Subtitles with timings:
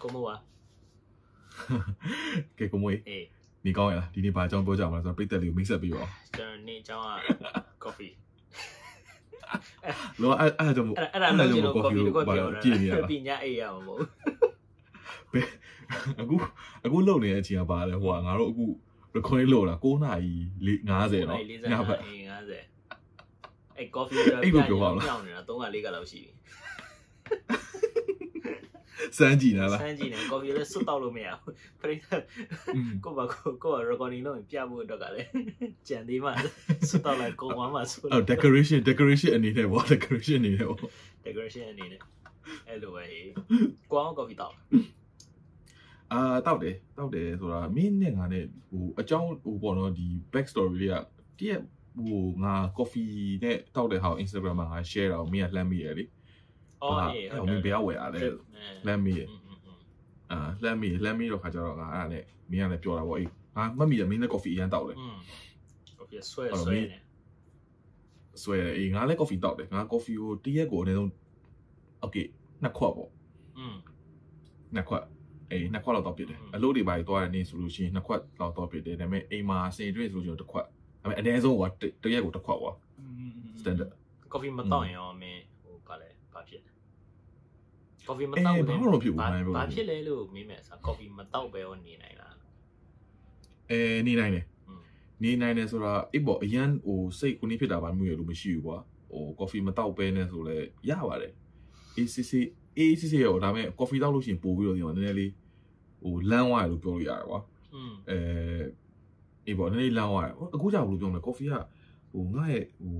[0.00, 0.42] ¿Cómo va?
[2.56, 3.00] ¿Qué cómo es?
[3.08, 3.24] အေး
[3.64, 7.16] နေကောင်းရလားဒီနေ့ဘာအကြောင်းပြောကြမလဲဆိုတော့ပြည့်တက်လေးကိုမိတ်ဆက်ပြီးပါဦးကျွန်တော်နေ့အကြောင်းက
[7.84, 8.12] coffee
[10.20, 14.00] လောအဲ့အဲ့ဒါကြောင့်မို့အဲ့ဒါအဲ့ဒါကျွန်တော် coffee ကိုပြောတာကြည့်နေရလားပညာအေးရမှာမဟုတ်
[15.32, 15.46] ဘယ်
[16.20, 16.36] အခု
[16.84, 18.64] အခုလုံနေတဲ့အချိန်ကဘာလဲဟိုကငါတို့အခု
[19.16, 20.34] recording လုပ်တာ9နာရီ
[20.70, 24.18] 50နော်ညဘက် 50အဲ့ coffee
[24.54, 26.32] တော့ပြောင်းနေတာ3-4ကလောက်ရှိပြီ
[29.18, 32.22] စမ်းကြည့်လားစမ်းကြည့်နေ coffee လည်းစွတ်တော့လို့မရဘူးပရိသတ်
[32.76, 35.28] อืมကိုယ့်ဘာကိုကိုယ့်ဘာ recording လုပ်ရင်ပြဖို့အတွက်ကလည်း
[35.88, 36.30] ကြံသေးမှ
[36.88, 40.78] စွတ်တော့လိုက်ကိုယ်ဝမ်းမှစွတ်အော် decoration decoration အနေနဲ့ပေါ့ decoration အနေနဲ့ပေါ့
[41.26, 42.00] decoration အနေနဲ့
[42.68, 43.28] အဲ့လိုပဲဟေး
[43.90, 44.54] ကိုအောင် coffee တောက်
[46.12, 50.94] အာတောက်တယ်တောက်တယ်ဆိုတာမင်းနဲ့ငါနဲ့ဟိုအကြောင်းဟိုပေါ့နော်ဒီ back story လေးက
[51.38, 51.58] တည့်
[51.96, 53.10] ဟိုငါ coffee
[53.44, 56.04] နဲ့တောက်တဲ့ဟာကို Instagram မှာငါ share တာကိုမင်းကလှမ်းမိရလေ
[56.82, 58.20] အော်အေးဟုတ်တယ်မင်းဘယ်ရောက်ဝယ်တာလဲ
[58.86, 59.24] လက်မေး
[60.30, 64.96] အာလက်မေးလက်မေးတော့ခါကြတော့ငါအဲ့ဒါနဲ့မင်းကလည်းပြောတာပေါ့အေးငါမှတ်မိတယ်မင်းလည်း coffee အရန်တောက်တယ်
[65.98, 66.80] ဟုတ်ကဲ့ဆွဲဆွဲနေ
[68.42, 71.10] ဆွဲတယ်အေးငါလည်း coffee တောက်တယ်ငါ coffee ကိုတရက်ကိုအနည်းဆုံး
[72.04, 72.26] okay
[72.62, 73.10] နှစ်ခွက်ပေါ့
[73.58, 73.76] อืม
[74.74, 75.04] နှစ်ခွက်
[75.50, 80.66] အေးနှစ်ခွက်လောက်တောက်ပြတယ်အလုပ်တွေပါကြီးသွားတဲ့နေ့ဆိုလို့ရှိရင်နှစ်ခွက်လောက်တောက်ပြတယ်ဒါပေမဲ့အိမ်မှာစေတွေ့ဆိုလို့ရှိရင်တစ်ခွက်
[81.02, 81.64] ဒါပေမဲ့အနည်းဆုံးက
[82.04, 82.74] တရက်ကိုတစ်ခွက်ပေါ့
[83.60, 83.90] standard
[84.32, 85.40] coffee မတောက်ရင်ရောမင်း
[88.10, 92.34] ကော်ဖီမတောက်ဘူးဘာမှမဖြစ်ဘူးနိုင်ဘူးဘာဖြစ်လဲလို့မေးမယ်ဆိုကော်ဖီမတောက်ပဲရောနေနိုင်လား
[93.70, 94.46] အဲနေနိုင်တယ်
[95.22, 98.78] နေနိုင်တယ်ဆိုတော့အေးပေါ့အရန်ဟိုစိတ်ကိုနေဖြစ်တာဘာမျိုးရလို့မရှိဘူးကွာ
[99.10, 100.56] ဟိုကော်ဖီမတောက်ပဲနဲ့ဆိုလဲ
[100.90, 101.32] ရပါတယ်
[101.96, 105.32] အေးစစ်စစ်အေးစစ်စစ်ရောဒါပေမဲ့ကော်ဖီတောက်လို့ရှိရင်ပို့ပြီးတော့ဒီမှာနည်းနည်းလေး
[106.02, 107.40] ဟိုလမ်းဝရလို့ပြောလို့ရတယ်ကွာ
[108.10, 108.18] အဲ
[109.46, 111.52] အေးပေါ့နည်းနည်းလမ်းဝရအခုကြောက်ဘူးလို့ပြောမလဲကော်ဖီက
[112.12, 112.98] ဟိုငါ့ရဲ့ဟို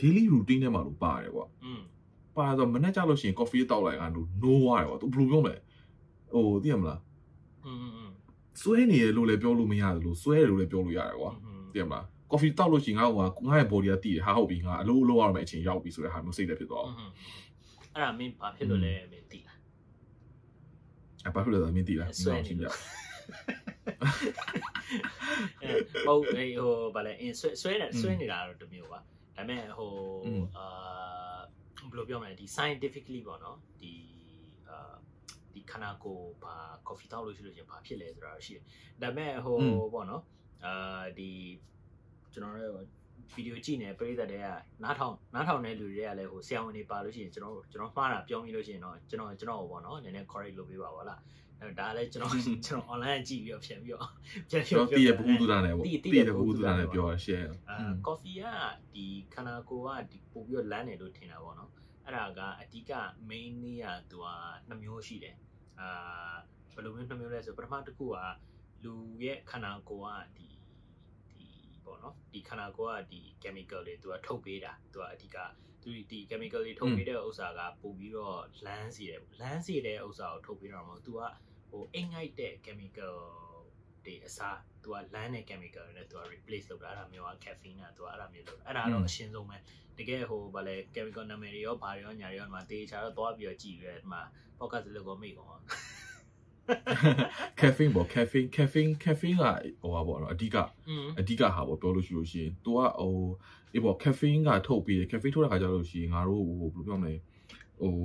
[0.00, 1.46] daily routine ထဲမှာလို့ပါတယ်ကွာ
[2.36, 4.06] ပါဆိုမနေ့ကျလို့ရှိရင် coffee တောက်လိုက်တာ
[4.42, 5.54] no why ကွာသူဘယ်လိုပြောမလဲ
[6.34, 7.00] ဟိုသိရမလား
[7.64, 7.72] อื
[8.06, 8.08] ม
[8.62, 11.32] ဆွဲနေရလို့လည်းပြောလို့မရတယ်လို့ဆွဲရလို့လည်းပြောလို့ရတယ်ကွာ
[11.72, 16.96] သိရမလား coffee တောက်လို့ရှိရင်ငါ့ဟိုကငါ့ရဲ့ body ကတည်တယ်ဟာဟုတ်ပြီငါအလုပ်လုပ်ရမယ့်အချိန်ရောက်ပြီဆိုတဲ့ဟာမျိုးစိတ်လည်းဖြစ်သွားအောင်
[17.94, 19.58] အဲ့ဒါမင်းဘာဖြစ်လို့လဲမင်းတည်လား
[21.28, 22.76] အပါဖြစ်လို့မင်းတည်လားဆွဲနေလို့
[26.06, 29.04] ဟုတ်ဟိုဘာလဲအင်းဆွဲဆွဲနေဆွဲနေတာတော့တမျိုးပါဒါ
[29.36, 29.92] ပေမဲ့ဟို
[30.58, 30.66] အာ
[31.92, 33.92] ဘယ်လိုပြောမလဲဒီ scientifically ပေါ့နော်ဒီ
[34.68, 34.94] အာ
[35.54, 36.56] ဒီခန္ဓာကိုယ်ဘာ
[36.88, 38.62] coffee တောက်လို့ရှိလို့ရှင်ဘာဖြစ်လဲဆိုတာရှိတယ်
[39.02, 39.56] ဒါပေမဲ့ဟို
[39.94, 40.22] ပေါ့နော်
[40.64, 41.30] အာဒီ
[42.32, 42.86] ကျွန်တော်တို့
[43.34, 44.46] ဗီဒီယိုကြည့်နေပရိသတ်တွေက
[44.82, 51.20] နားထောင်နားထောင်တဲ့လူတွေကလည်းဟိုဆရာဝန်တွေပါလို့ရှိရင်ကျွန်တော်ကျွန်တော်မှားတာပြောမိလို့ရှိရင်တော့ကျွန်တော်ကျွန်တော်ပေါ့နော်နည်းနည်း correct လုပ်ပေးပါပါလား
[51.60, 52.32] အဲဒါလည်းကျွန်တော်
[52.66, 54.08] ကျွန်တော် online ကြည့်ပြီးတော့ဖြတ်ပြီးတော့
[54.50, 57.76] ဖြတ်ကျွန်တော်တည်ရဘူးသူတာနဲ့ပေါ့တည်တည်တည်ရရဘူးဘူးသူသူတာတာနဲ့နဲ့ပြောရ share အာ
[58.06, 58.44] coffee က
[58.94, 59.04] ဒီ
[59.34, 61.70] ခန္ဓာကိုယ်ကဒီပို့ပြီးတော့လမ်းတယ်လို့ထင်တာပေါ့နော်
[62.04, 62.92] အဲ့ဒါကအဓိက
[63.28, 64.26] main နေရသူက
[64.68, 65.36] နှစ်မျိုးရှိတယ်
[65.80, 66.34] အာ
[66.74, 68.16] ဘယ်လိုမျိုးနှစ်မျိုးလဲဆိုပထမတစ်ခုက
[68.84, 70.48] လူရဲ့ခန္ဓာကိုယ်ကဒီ
[71.36, 71.48] ဒီ
[71.84, 75.36] ပေါ့နော်ဒီခန္ဓာကိုယ်ကဒီ chemical တွေသူကထုတ်ပေးတာသူကအဓိက
[75.82, 81.20] သူဒီ chemical တွေထုတ်ပေးတဲ့ဥစ္စာကပို့ပြီးတော့လမ်းစီတယ်လမ်းစီတဲ့ဥစ္စာကိုထုတ်ပေးတော့မဟုတ်သူက
[81.70, 83.16] ဟိုအိမ်ငိုက်တဲ့ chemical
[84.05, 89.57] တွေအစားသူကလမ်းတဲ့ chemical တွေနဲ့သူက replace လုပ်တာအဲ့ဒါမျိုးက caffeine ကသူကအဲ့ဒါမျိုးလုပ်တာအဲ့ဒါတော့အရှင်းဆုံးပဲ
[89.97, 94.21] တကယ်ဟိုဗာလဲ chemical နာမည်တွေရောဘာတွေရောညာတွေရောဒီမှာတေးချာတော့သွားပြီးတော့ကြည့်ရဲဒီမှာ
[94.59, 95.61] podcast လောက်ကိုမိတ်ကောင်
[97.59, 99.43] caffeine ပေါ့ caffeine caffeine caffeine က
[99.81, 100.55] ဟိုပါပေါ့နော်အဓိက
[100.89, 103.15] อืม အဓိကဟာပေါ့ပြောလို့ရှိလို့ရှိရင် तू ကဟို
[103.73, 107.13] အေးပေါ့ caffeine ကထုတ်ပြီးတယ် caffeine ထုတ်တဲ့ခါကျလို့ရှိရင်ငါတို့ဟိုဘယ်လိုပြောမလဲ
[107.82, 107.96] ဟို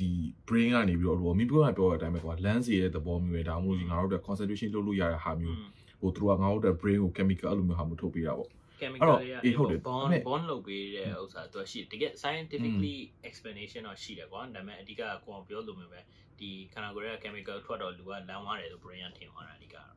[0.00, 0.10] ဒီ
[0.48, 5.58] brain ကနေပြီးတော့ဟိုမိပြောရပြောတဲ့အတိုင်းပဲကွာ lens ရဲ့သဘောမျိုးပဲဒါမှမဟုတ်ငါတို့တဲ့ concentration လုပ်လို့ရတဲ့ဟာမျိုး
[6.00, 12.96] ဟိုသူကငါတို့တဲ့ brain ကို chemical အဲ့လိုမျိုးဟာမျိုးထုတ်ပေးတာပေါ့ chemical တွေကအေးဟုတ်တယ် bond ဒါပေမဲ့ bond လုပ်ပေးတဲ့ဥစ္စာသူကရှိတယ်တကယ် scientifically
[13.28, 16.00] explanation တော့ရှိတယ်ကွာဒါပေမဲ့အဓိကကိုအောင်ပြောလို့မျိုးပဲ
[16.38, 19.90] ဒီခန္ဓာကိုယ်ရဲ့ chemical ထွက်တော့လူကလမ်းသွားတယ်လို့ brain ကထင်သွားတာအဓိကတော့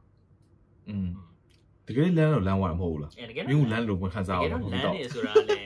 [0.89, 1.09] อืม
[1.87, 5.61] တကယ်လမ်းတော့လမ်းဝါမဟုတ်ဘူးလားအဲတကယ်မင်းကလမ်းလို့မခံတစားကရယ်ဘူးတော့လတော့မ်းနေဆိုတာလေ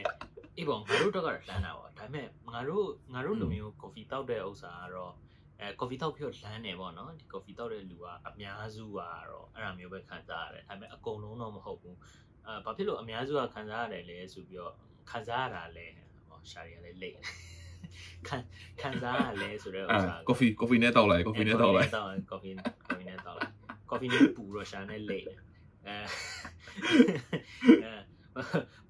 [0.57, 5.13] အေးပေါ့ငါတို့တော့ကတော့လမ်းတာပေါ့ဒါပေမဲ့ငါတို့ငါတို့လူမျိုး coffee တောက်တဲ့ဥစ္စာကတော့
[5.59, 9.00] အဲ coffee တောက်ပြီးတော့လမ်းနေပေါ့နော်ဒီ coffee တောက်တဲ့လူကအများစုက
[9.30, 11.98] တော့အဲ့ဒါမျိုးပဲခံစားရတယ်ဒါပေမဲ့အကုန်လုံးတော့မဟုတ်ဘူး
[12.45, 14.74] အဲဘာဖြစ်လို့အများစုကခံစားရတယ်လဲဆိုပြီးတော့
[15.12, 15.88] ခံစားရတာလဲ
[16.30, 17.15] ဟောရှာရီကလည်းလိတ်
[18.27, 18.38] ခံ
[18.81, 22.53] ခံစားရလဲဆိုတဲ့ဥအာစ္စာ coffee coffee နဲ့တောက်လိုက် coffee နဲ့တောက်လိုက်တောက် coffee
[22.88, 23.51] coffee နဲ့တောက်လိုက်
[23.92, 25.39] coffee နဲ့ပူတော့ရှာနဲ့လိတ်တယ်
[25.88, 27.94] အဲ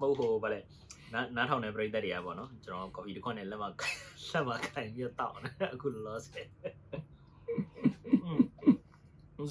[0.00, 0.60] ဟုတ်ဟိုဗါလေ
[1.14, 6.42] နားနားထောင်တဲ့ပရိသတ်တွေကပေါ့နော်ကျွန်တော် coffee တစ်ခွက်နဲ့လက်မလက်မခိုင်ပြီးတောက်နေအခု loss ပဲ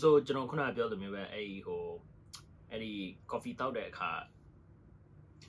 [0.02, 1.84] ဆိုကျွန်တော်ခုနကပြောလိုမျိုးပဲအဲ့ဒီဟို
[2.72, 2.94] အဲ့ဒီ
[3.32, 4.12] coffee တောက်တဲ့အခါ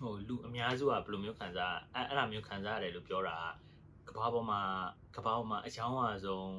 [0.03, 3.39] ဟိုလူအများစုကဘယ်လိုမျိုးခံစားအဲ့အဲ့လိုမျိုးခံစားရတယ်လို့ပြောတာ
[4.09, 4.61] ကဘာပေါ်မှာ
[5.17, 6.53] ကဘာပေါ်မှာအချောင်းအဆုံး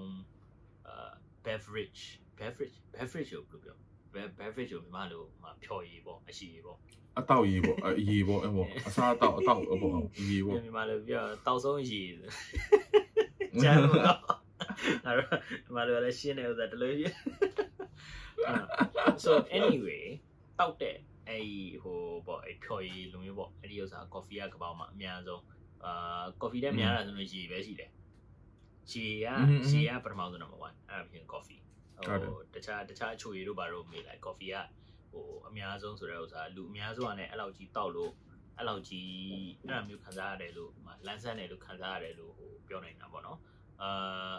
[0.88, 1.12] အာ
[1.46, 2.02] beverage
[2.40, 6.78] beverage beverage ကိုဘယ်လိုပြော Be- beverage ကိုမြန်မာလိုမှာဖြော်ရည်ပေါ့အရှိရည်ပေါ့
[7.18, 12.10] အတောက်ရေးပေါ့အရေးပေါ့အဲ့ပေါ့အစားအတောက်အတောက်ပေါ့အရေးပေါ့မြန်မာလိုပြောတောက်ဆုံးရည်
[13.62, 14.20] ကျန်လို့တော့
[15.06, 17.06] အဲ့တော့မြန်မာလိုလည်းရှင်းတယ်ဥစားတလို့ရ
[19.24, 20.04] so anyway
[20.60, 20.96] တောက်တဲ့
[21.28, 25.44] အဲ့ဒီဟိုပေါ့အဲ့ဖြော်ရည်လိုမျိုးပေါ့အဲ့ဒီဥစား coffee ကကပောက်မှာအများဆုံး
[25.86, 27.92] အာ coffee တဲ့များတာဆိုလို့ရည်ပဲရှိတယ်
[28.92, 29.28] ရှည်က
[29.70, 31.62] ရှည်ကပထမဆုံး number 1အဲ့ဒါပြင် coffee
[32.28, 34.58] ဟိုတခြားတခြားအချိုရည်တို့ဘာလို့မေးလိုက် coffee က
[35.12, 38.12] ဟိုအများဆုံးဆိုတဲ့ဥစားလူအများဆုံးကလည်းအဲ့လောက်ကြီးတောက်လို့
[38.58, 39.10] အဲ့လောက်ကြီး
[39.62, 40.72] အဲ့လိုမျိုးခံစားရတယ်လို့
[41.06, 43.40] လန်းဆန်းတယ်လို့ခံစားရတယ်လို့ဟိုပြောနေတာပေါ့နော်
[43.82, 44.36] အာ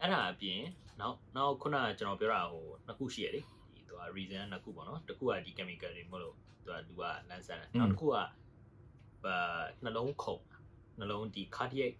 [0.00, 0.60] အဲ့ဒါအပြင်
[1.00, 3.40] နောက်နောက်ခုနကကျွန်တော်ပြောတာဟိုနှစ်ခုရှိရလေ
[3.74, 8.24] ဒီသူက reason နှစ်ခုပေါ့နော်တစ်ခုကဒီ chemical တွေမဟုတ်လို့သူကလူကလန်းဆန်းတယ်နောက်တစ်ခုကအာ
[9.84, 10.42] နှလုံးခုန်
[10.98, 11.92] နှလုံးဒီ cardiac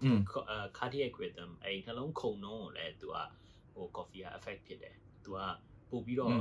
[0.79, 3.17] cardiac rhythm အဲ့နှလုံးခုန်နှုန်းကိုလည်းသူက
[3.75, 5.39] ဟို coffee က affect ဖြစ်တယ်သူက
[5.91, 6.33] ပို့ပြီးတော့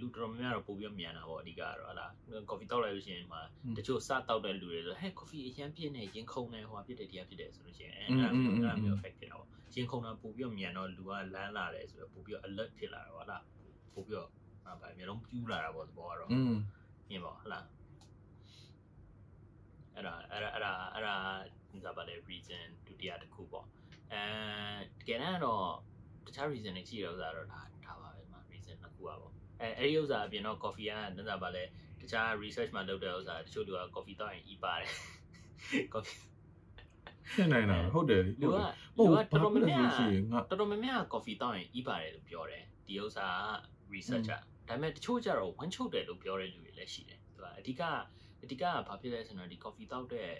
[0.00, 2.06] လူတော်များများတော့ပို့ပြီးတော့မြန်တာပေါ့အဓိကကတော့ဟလာ
[2.50, 3.40] coffee တောက်လိုက်လို့ရှိရင်မှာ
[3.76, 13.38] တချို့စတောက်တဲ့လူတွေဆိုဟဲ့ coffee အရန်ပြည့်နေရင်ခုန်နေဟိုဖြစ်တယ်ဒီကဖြစ်တယ်ဆိုလို့ရှိရင်အဲ့ဒါမျိုးအဲ့ဒါမျိုး effect ဖြစ်တာပေါ့ရင်ခုန်တာပို့ပြီးတော့မြန်တော့လူကလန်းလာတယ်ဆိုတော့ပို့ပြီးတော့ alert ဖြစ်လာတော့ဟလာ
[13.94, 14.28] ပို့ပြီးတော့
[14.64, 16.54] ဗာမျိုးလုံးပြူလာတာပေါ့သဘောကတော့อืม
[17.08, 17.60] မြင်ပါဟလာ
[19.94, 21.14] အဲ့ဒါအဲ့ဒါအဲ့ဒါအဲ့ဒါ
[21.84, 23.66] ဒါပါလေ reason ဒုတိယတစ်ခုပေါ့
[24.12, 24.24] အဲ
[25.00, 25.66] တကယ်တော့
[26.26, 31.64] တခြား reason တွေရှိရဥစားတော့ဒါဒါပါပဲမှာ reason နှစ်ခုပါပေါ့အဲအဲ့ဒီဥစားအပြင်တော့ coffee ကဒါပါလေ
[32.00, 34.90] တခြား research မှာလုပ်တဲ့ဥစားတချို့လူက coffee တောက်ရင်ဤပါတယ်
[35.94, 36.20] coffee
[37.34, 38.64] ဖြစ်နိုင်တာဟုတ်တယ်လူကဟုတ်
[38.96, 44.32] လူကဘာတော်တော်ဖြစ်များလဲများဆိုရင်ငါတော်တော်များများ coffee တောက်ရင်ဤပါတယ်လို့ပြောတယ်ဒီဥစားက research က
[44.68, 47.82] ဒါပေမဲ့တချို့ကျတော့ဝမ်းချုပ်တယ်လို့ပြောတဲ့လူတွေလည်းရှိတယ်သူကအဓိက
[48.42, 50.30] အဓိကကဘာဖြစ်လဲဆိုတော့ဒီ coffee တောက်တဲ့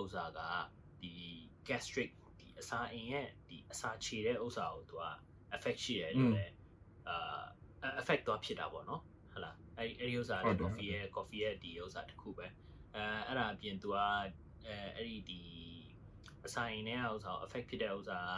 [0.00, 0.40] ဥစားက
[1.02, 1.12] ဒီ
[1.68, 2.21] gastric ဒီ
[2.62, 5.04] အစာအိမ်ရဲ့ဒီအစာခြေတဲ့ဥစားကိုသူက
[5.56, 6.52] affect ရှိတယ်လို့လည်း
[7.08, 7.40] အာ
[8.00, 12.46] affect တော့ဖြစ်တာပေါ့နော်ဟုတ်လားအဲ့အဲ့ဒီဥစားလည်း coffee ရဲ့ coffee ရဲ့ဒီဥစားတစ်ခုပဲ
[12.94, 13.98] အဲအဲ့ဒါအပြင်သူက
[14.66, 15.40] အဲအဲ့ဒီဒီ
[16.46, 18.32] အစာအိမ်နဲ့ဥစား affect ဖြစ်တဲ့ဥစားက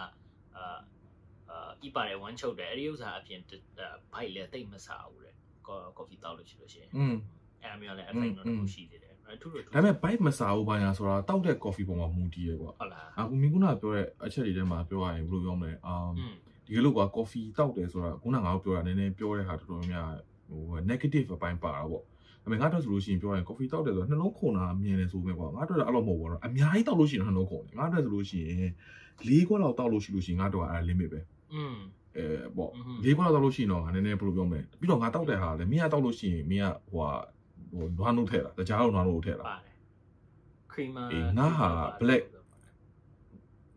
[0.57, 0.79] အာ
[1.51, 3.41] အာဤပါတယ်ဝမ်းချုပ်တယ်အဲ့ဒီဥစားအပြင်
[4.13, 5.35] ဘိုက်လည်းတိတ်မဆာဘူးတဲ့
[5.99, 7.17] coffee တောက်လို့ရှိလို့ရှိရင်อืม
[7.63, 9.04] အဲ့အမျိုးလည်း effect တော့တစ်ခုရှိသေးတယ်အဲ့ထူးထူး
[9.75, 15.95] ဒါပေမဲ့ bike မစားဘူးဘာညာဆိုတာတောက်တဲ့ coffee ပုံမှာမူတည်ရယ်ကွာဟုတ်လားအခုမင်းကနာပြောတဲ့အချက်တွေထဲမှာပြောရရင်ဘယ်လိုပြောမလဲအာ
[16.67, 20.09] ဒီကလို့ကွာ coffee တောက်တယ်ဆိုတာခုနကငါတို့ပြောတာနည်းနည်းပြောတဲ့ဟာတော်တော်များများ
[20.49, 20.61] ဟို
[20.91, 22.03] negative အပိုင်းပါတာပေါ့
[22.43, 28.73] ဒါပေမဲ့ငါတို့ဆိုလို့ရှိရင်ပြောရရင် coffee တောက်တယ်ဆိုတော့နှလုံးခုန်တာမြင်တယ်ဆိုပဲကွာငါတို့လည်းအဲ့လိုမဟုတ်ဘူးတော့အများကြီးတောက်လို့ရှိရင်နှလုံးခုန်တယ်ငါတို့ဆိုလို့ရှိရင်
[29.29, 31.21] ၄ခွက်လောက်တောက်လို့ရှိလို့ရှိရင်ငါတို့ကအဲ့ limit ပဲ
[31.55, 31.77] อืม
[32.17, 32.25] အဲ
[32.57, 32.71] ပေါ့
[33.05, 37.09] ၄ခွက်လောက်တောက်လို့ရှိရင်တော့ငါနည်းနည်းဘယ်လိုပြောမလဲပြီးတော့ငါတောက်တဲ့ဟာလည်းမင်းကတောက်လို့ရှိရင်မင်းကဟို
[37.73, 39.73] ဟာဟိုနွားနှုတ်ထည့်တာတကြားတော့နွားနှုတ်ထည့်တာပါတယ်
[40.73, 41.69] creamer အေးငါဟာ
[42.03, 42.25] black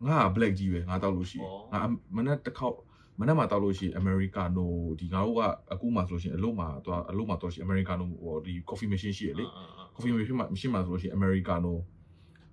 [0.06, 1.80] ငါက black ကြီးပဲငါတောက်လို့ရှိရင်ဩငါ
[2.16, 2.76] မနေ့တစ်ခေါက်
[3.20, 4.66] မနေ့မှတောက်လို့ရှိရင် americano
[5.00, 5.42] ဒီငါတို့က
[5.72, 9.44] အခုမှဆိုလို့ရှိရင်အလို့မှသွားအလို့မှတော့ရှိရင် americano ဟိုဒီ coffee machine ရှိရလေ
[9.94, 11.72] coffee machine မှာ machine မှာဆိုလို့ရှိရင် americano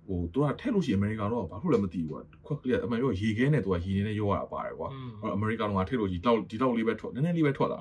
[0.06, 7.78] ဟိုသူကထည့်လို့ရှိရင် americano ကဘာလို့လဲမသိဘူးကွာခွက်ကလေးအမေတို့ရေခဲနဲ့သူကရေနေနဲ့ရောရတာပါတယ်ကွာอืมအဲ့ americano ကထည့်လို့ဒီတော့ဒီတော့လေးပဲထွက်နည်းနည်းလေးပဲထွက်လာ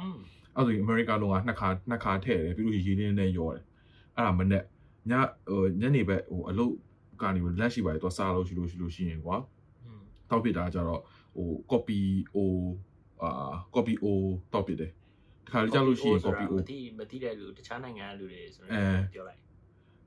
[0.55, 3.63] အဲ့ဒါဆိုရင်အမေရိကလုံးကနှစ်ခါနှစ်ခါထည့်တယ်ပြီးလို့ရေရင်းနဲ့ရောတယ်
[4.15, 4.63] အဲ့ဒါမနဲ့
[5.09, 5.13] ည
[5.49, 6.73] ဟိုညနေဘက်ဟိုအလုပ်
[7.21, 9.35] ကနေလက်ရှိပါတယ်သူစားလို့ရှိလို့ရှိလို့ရှိရင်ကွာ
[10.29, 11.01] တောက်ပစ်တာကြတော့
[11.35, 11.99] ဟို copy
[12.35, 12.37] o
[13.21, 14.05] အာ copy o
[14.53, 14.91] တောက်ပစ်တယ်
[15.45, 18.71] တခါလေကြောက်လို့ရှိရင် copy o မသိမသိတဲ့လူတခြားနိုင်ငံကလူတွေဆိုတော့
[19.13, 19.39] ပြောလိုက်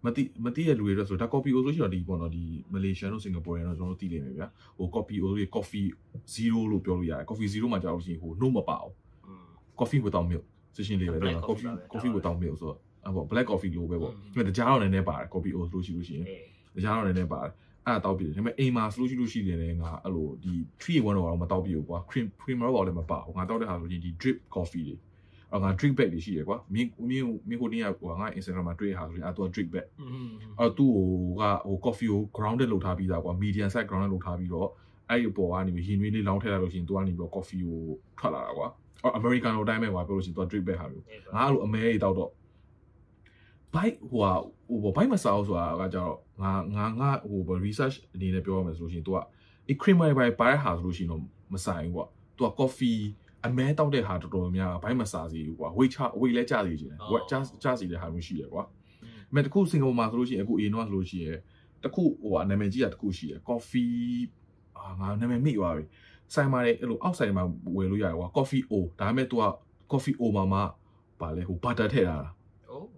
[0.04, 5.88] မသိမသိတဲ့လူတွေတော့ဆိုဒါ copy o ဆိုရှိတော့ဒီပေါ့နော်ဒီမလေးရှားတို့စင်ကာပူတွေတော့ကျွန်တော်တို့သိနေမယ်ဗျာဟို copy o တွေ coffee
[6.34, 8.94] 0လို့ပြောလို့ရတယ် coffee 0မှာကြောက်လို့ရှိရင်ဟို no မပါဘူး
[9.80, 10.44] coffee without milk
[10.76, 16.26] စရှင်လေးပဲနော် coffee coffee without milk ဆိုတော့အပေါ့ black coffee လိုပဲပေါ့ဒါပေမဲ့ကြားတော့နည်းနည်းပါတယ် coffee oat လို့ရှိလို့ရှိရင်
[16.84, 17.52] ကြားတော့နည်းနည်းပါတယ်
[17.86, 24.96] အဲ့ဒါတောက်ပြီးတယ်ဒါပေမဲ့အိမ်မှာဆိုလို့ရှိလို့ရှိတယ်ငါအဲ့လိုဒီ3-1တော့မတောက်ပြီးဘူးကွာ cream creamer တော့လည်းမပါဘူးငါတောက်တဲ့ဟာဆိုရင်ဒီ drip coffee တွေ
[25.52, 29.86] အော်ငါ drink bag တွေရှိတယ်ကွာမင်းမင်းမင်းကိုတင်ရကွာငါ Instagram မှာတွေ့ရဟာဆိုရင်အဲ့သူက drink bag
[30.58, 30.92] အဲ့သူ့
[31.40, 34.68] ကဟို coffee ကို grounded လုပ်ထားပြီးသားကွာ medium size grounded လုပ်ထားပြီးတော့
[35.10, 37.80] အဲ့ဒီပေါ်ကနေရေနွေးလေးလောင်းထည့်လိုက်လို့ရှိရင်သူကနေပြီးတော့ coffee ကို
[38.18, 38.68] ထွက်လာတာကွာ
[39.02, 42.30] အော် americano တိုင်းပဲကွာပြောလို့ရှိရင်သူက drink bag ဟာမျိုးအေးငါအဲ့လိုအမဲကြီးတောက်တော့
[43.74, 44.32] bike ဟိုဟာ
[44.82, 49.18] ဟို bike မစားဘူးဆိုတာကကြတော့ငါငါငါဟို research အနေနဲ့ပြောရမယ်ဆိုလို့ရှိရင် तू က
[49.70, 51.22] e creamer ဘိုင်ပါတဲ့ဟာဆိုလို့ရှိရင်တော့
[51.54, 53.00] မဆိုင်ဘူးကွာ तू က coffee
[53.46, 58.62] အမဲတောက်တဲ့ဟာတော်တော်များများဘိုက်မစားစီဘူးကွာ weight ချ weight လဲကျစီခြင်းတယ် weight ကျကျစီတဲ့ဟာမျိုးရှိတယ်ကွာ
[59.30, 61.38] အမဲတခုစင်ကာပူမှာဆိုလို့ရှိရင်အခုအရင်တော့ဆိုလို့ရှိရင်
[61.84, 64.20] တခုဟိုဟာနာမည်ကြီးတာတခုရှိတယ် coffee
[64.78, 65.84] အာငါနာမည်မိသွားပြီ
[66.34, 67.44] ဆိုင်မှာလည်းအဲ့လိုအောက်ဆိုင်မှာ
[67.76, 69.44] ဝယ်လို့ရတယ်ကွာ coffee o ဒါပေမဲ့ तू က
[69.92, 70.60] coffee o မှာမှ
[71.20, 72.18] ပါလဲဟို butter ထည့်ရတာ
[72.68, 72.88] ဟုတ်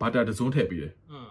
[0.00, 1.28] butter တစ်စုံထည့်ပြီးတယ်อืม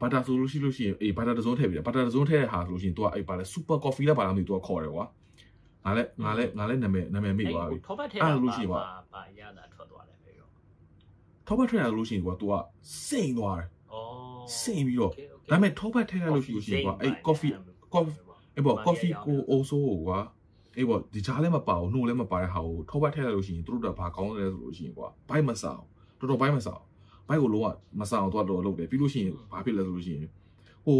[0.00, 5.06] butter ဆိုလို့ရှိလို့ရှိရင်အေး butter တစ်စုံထည့်ပြီးတယ် butter တစ်စုံထည့်တဲ့ဟာဆိုလို့ရှိရင် तू ကအေးပါလဲ super coffee လားပါလားမသိဘူး तू ကခေါ်တယ်ကွာ
[5.84, 8.26] ငါလည်းငါလည်းငါလည်းနာမည်နာမည်မိသွားပြီထောပတ်ထည့်တာ
[8.72, 8.82] ပါ
[9.14, 10.50] ပါရတာထွက်သွားတယ်ပဲတော့
[11.46, 12.52] ထောပတ်ထည့်တာလို့ရှိရင်ကွာ तू က
[13.06, 13.96] စိမ့်သွားတယ်ဩ
[14.60, 15.16] စိမ့်ပြီးတော့ဒါ
[15.50, 17.52] ပေမဲ့ထောပတ်ထည့်ရလို့ရှိလို့ရှိရင်ကွာအဲ့ coffee
[17.94, 18.16] coffee
[18.60, 20.18] အဲ့ပေါ့ coffee ကိုအိုဆိုးကိုကွာ
[20.76, 25.82] အဲ့ပေါ့ဒီကြားလည်းမပါဘူးနှိုးလည်းမပါတဲ့ဟာကိုထောပတ်ထည့်ရလို့ရှိရင်သူတို့ကဘာကောင်းလဲဆိုလို့ရှိရင်ကွာဘိုက်မဆောက်
[26.18, 26.82] တော်တော်ဘိုက်မဆောက်
[27.28, 27.66] ဘိုက်ကိုလုံးဝ
[28.00, 30.28] မဆောက်တော့တော့လုပ်တယ်ပြီးလို့ရှိရင်ဘာဖြစ်လဲဆိုလို့ရှိရင်
[30.86, 30.98] ဟို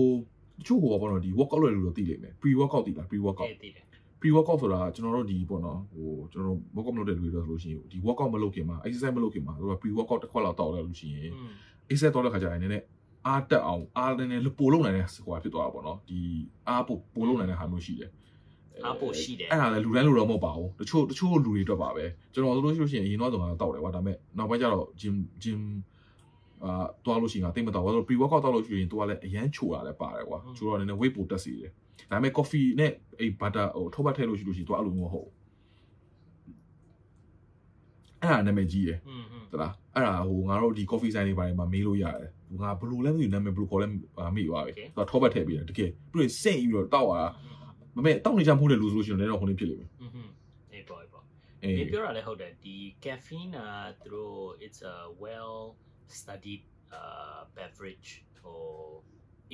[0.61, 3.85] တချို့ဟိုပေါ့နော်ဒီ workout လွယ်လို့တော့သိလိမ့်မယ် pre workout သိလား pre workout အဲ့တည်တယ်
[4.21, 11.52] pre workout ဆိုတာကျွန်တော်တို့ဒီပေါ့နော်ဟိုကျွန်တော်တို့ workout မလုပ်တဲ့လူတွေတော့ဆိုလို့ရှိရင်ဒီ workout မလုပ်ခင်မှာ exercise မလုပ်ခင်မှာတို့က pre workout တစ်ခွက်လောက်တောက်လိုက်လို့ရှိရင်อืม
[11.90, 12.85] exercise တောက်တဲ့ခါကျရင်နည်းနည်း
[13.27, 16.19] အားတက်အောင်အားလည်းလည်းပိုလုံနိုင်တဲ့စကွာဖြစ်သွားတာပေါ့နော်ဒီ
[16.69, 18.11] အားပိုပိုလုံနိုင်တဲ့ဟာမျိုးရှိတယ်
[18.85, 25.61] အားပိုရှိတယ်အဲ့ဒါလည်းလူတိုင်းလူတော့မဟုတ်ပါဘူးတချို့တချို့လူတွေအတွက်ပါပဲကျွန်တော်ဆိုလို့ရှိလို့ရှိရင်အရင်တော့တော့တောက်တယ်ကွာဒါပေမဲ့နောက်ပိုင်းကျတော့ gym gym
[26.65, 31.71] အာတွားလို့ရှိရင်တိတ်မတော်ဘူးဆို pre workout တောက်လို့ရှိရင်သူကလည်းအရန်ချိုတာလည်းပါတယ်ကွာချိုတော့နည်းနည်း weight ပိုတက်စေတယ်
[32.11, 35.29] ဒါပေမဲ့ coffee နဲ့အဲ့ butter ဟိုထုတ်ပတ်ထည့်လို့ရှိလို့ရှိရင်သူအဲ့လိုမျိုးမဟုတ်
[38.23, 38.99] အဲ့ဒါနာမည်ကြီးတယ်
[39.50, 42.31] ဟုတ်လားအဲ့ဒါဟိုငါတို့ဒီ coffee ဆိုင်တွေဘာတွေမှာမေးလို့ရတယ်
[42.62, 43.88] ငါဘယ်လိုလဲမသိဘူးနာမည်ဘယ်လိုခေါ်လဲ
[44.36, 47.27] မိသွားပြီသူကထောပတ်ထည့်ပြီးတယ်တကယ်ပြီးရင်စိတ်ပြီးတော့တောက်ရတာ
[47.96, 50.29] မမေတောက်နေကြမဟုတ်တဲ့လူဆိုလို့ရှိရင်လည်းတော့ခုနေဖြစ်လိမ့်မယ် อืม
[50.74, 51.24] အေးပေါ့အေးပေါ့
[51.63, 53.70] အေး ဒီပြောရလဲဟုတ်တယ်ဒီ caffeine อ่ะ
[54.01, 55.55] သူတို့ it's a well
[56.20, 56.63] studied
[57.00, 58.10] uh beverage
[58.51, 59.01] or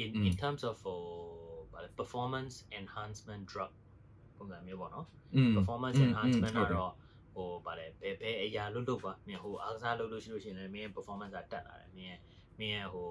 [0.03, 1.01] in in terms of for
[1.99, 3.71] performance enhancement drug
[4.37, 6.91] ပုံစံမျိုးပေါ့နော် อืม performance อืม enhancement ဟုတ်တယ် ကတော့
[7.33, 12.19] ဟိုဗါတယ်ဘယ်ဘယ်အရာလုပ်လို့ပါမင်းဟိုအားကစားလုပ်လို့ရှိလို့ရှိရင်လည်းမင်း performance ကတက်လာတယ်မင်းရဲ့
[12.60, 13.08] မင်းရဲ့ဟို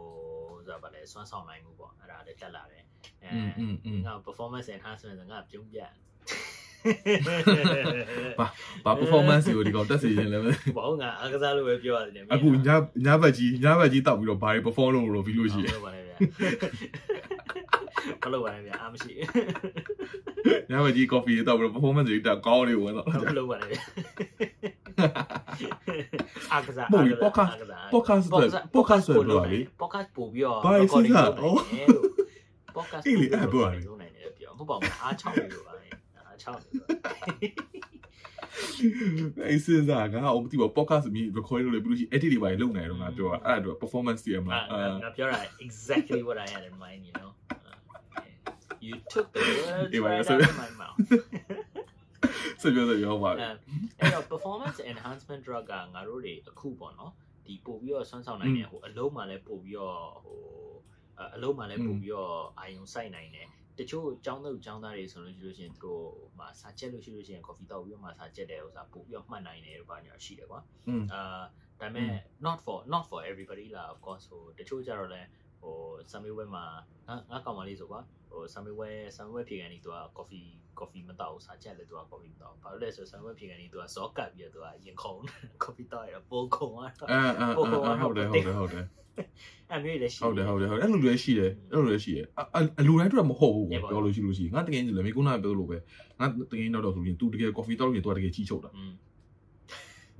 [0.66, 2.84] ဆိုတာဗာလဲစွမ်းဆောင်နိုင်မှုပေါ့အဲ့ဒါလည်းတက်လာတယ်
[3.24, 3.30] အဲ
[4.06, 5.80] ငါ performance enhancement ငါပြုံးပြ
[8.40, 8.48] ဘာ
[8.86, 10.50] ဘာ performance ကိုဒီကောင်တက်စီရင်လဲဘာ
[10.88, 12.70] ဟုတ်ငါအကစားလို့ပဲပြောရတယ်အခုည
[13.06, 15.90] ညဘက်ကြီးညဘက်ကြီးတောက်ပြီးတော့ဘာတွေ perform လုပ်လို့ပြီးလို့ရှိတယ်ဘာ
[18.34, 19.14] လုပ်ပါလဲဗျာအားမရှိ
[20.70, 23.82] ညဘက်ကြီး coffee တောက်ပြီးတော့ performance တွေတက်ကောင်းနေဝင်တော့ဘာလုပ်ပါလဲဗျာ
[26.52, 27.54] အားကစားမဟုတ်ဘူး podcast
[27.94, 32.06] podcast ဆို podcast ဆိုတော့လေ podcast ပို့ပြီးတော့ဘာလဲစဉ်းစား recording လုပ်နိုင်တယ်လို့
[32.78, 35.88] podcast အေးလေအဲ့ဒါပြောရလေလုပ်နိုင်တယ်ပြောဟုတ်ပါဘူးအားချောင်းနေလို့ပါလေ
[36.18, 36.88] အားချောင်းနေလို့
[39.48, 47.14] အဲ့စဉ်းစားငါအမသိပါ podcast မီ record လုပ်လေပြီးလို့ရှိ edit တွေပါလုပ်နေတော့ငါပြောတာအဲ့ဒါတော့ performance တွေမှာငါငါပြောတာ exactly what I had in mind you
[47.20, 47.30] know
[48.86, 50.98] you took the words Hey, right so- out of my mouth
[52.62, 53.37] ဆက်ပြောဆက်ပြောပါလေ
[54.00, 57.12] အဲ့တော့ performance enhancement drug ကငါတို့တွေအခုပေါ့နော်
[57.47, 60.38] ဒီပို့ပြီးတော့ဆွမ်းဆောင်နိုင်တဲ့ဟိုအလုံးမှလည်းပို့ပြီးတော့ဟို
[61.35, 63.49] အလုံးမှလည်းပို့ပြီးတော့အာယုံစိုက်နိုင်တယ်
[63.79, 66.05] တချို့ចောင်းသူចောင်းသားတွေဆိုလို့ရှိလို့ရှိရင်သူတို့
[66.38, 71.43] ဟိုစာချက်လို့ရှိလို့ရှိရင် coffee တောက်ပြီးတော့မှစာချက်တယ်ဥစားပို့ပြီးတော့မှတ်နိုင်တယ်ဘာညာရှိတယ်ကွာ อืม အာ
[71.81, 75.23] ဒါပေမဲ့ not for not for everybody 啦 of course ဟိုတချို့ကြတော့လဲ
[75.64, 75.75] ဟို
[76.11, 76.64] summer wear မှာ
[77.09, 78.00] ငါငါကောင်မလေးဆိုကွာ
[78.31, 80.47] ဟို summer wear summer wear ဖြေကန်နေသူက coffee
[80.79, 85.21] coffee မတောက်ဘူးစာချက်လဲသူက coffee မတောက်ဘာလို့လဲဆို summer wear ဖြေကန်နေသူကဇောကတ်ပြီးတော့သူကရင်ခုန်
[85.62, 87.49] coffee တောက်ရပိုခုံသွားတော့ အဲအဲ
[88.02, 88.87] ဟုတ်တယ်ဟုတ်တယ်ဟုတ်တယ်
[89.71, 92.26] အဲ့မျိုးလည်းရှိ ဟုတ်တယ်ဟုတ်တယ်ဟုတ်တယ်အဲ့လိုလည်းရှိတယ်အဲ့လိုလည်းရှိတယ်
[92.81, 95.76] အလူတိုင်းတော့မဟုတ်ဘူးပြောလို့ရှိလို့ရှိငါတကယ်ကြီးလည်းမေကုနာပြောလို့ပဲ
[96.21, 98.93] ငါတကယ်တော့တော့ဆိုရင် तू တကယ် coffee တောက်လို့ရင် तू တကယ်ကြီးချုပ်တာ อืม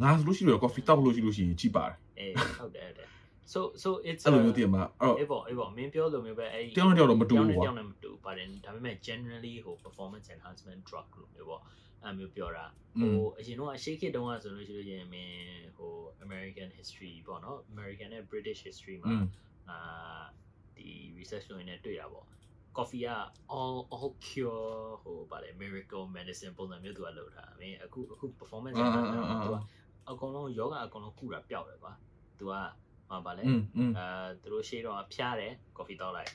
[0.03, 3.09] ငါဆိုလို့ရှိလို့ coffee တောက်လို့ရှိလို့ရှိရင်ကြီးပါတယ် အေးဟုတ်တယ်ဟုတ်တယ်
[3.54, 11.62] so so it's အဲ့လိုမျိုးတည်မှာအဲ့အေးပေါ့အေးပေါ့မင်းပြောလို့မျိုးပဲအဲ့တယောက်နဲ့တယောက်တော့မတူဘူးကွာတယောက်နဲ့မတူဘူးပါတယ်ဒါပေမဲ့ generally ဟို performance enhancement drug လို့မျိုးပေါ့
[12.04, 12.66] အဲ့မျိုးပြောတာ
[13.02, 15.94] ဟိုအရင်တော့အရှိခေတ်တုန်းကဆိုလို့ရှိလို့ရင်မင်းဟို
[16.26, 19.12] American history ပေါ့နော် American နဲ့ British history မှာ
[19.70, 19.78] အာ
[20.78, 22.26] ဒီ research လုပ်နေတွေ့တာပေါ့
[22.78, 23.10] coffee က
[23.58, 29.62] all all cure ဟိုဗါလေ miracle medicine ပုံစံမျိုးသူကလုပ်တာမင်းအခုအခု performance အာ enhancement အာသူကအာ
[30.10, 31.94] အကုန်လုံးယောဂအကုန်လုံးကုတာပျောက်တယ်ကွာ
[32.40, 32.54] သူက
[33.10, 33.52] မှာပါလေအဲ
[34.42, 36.30] သူတို့ရှေ့တော့ဖျားတယ်ကော်ဖီတောက်လိုက်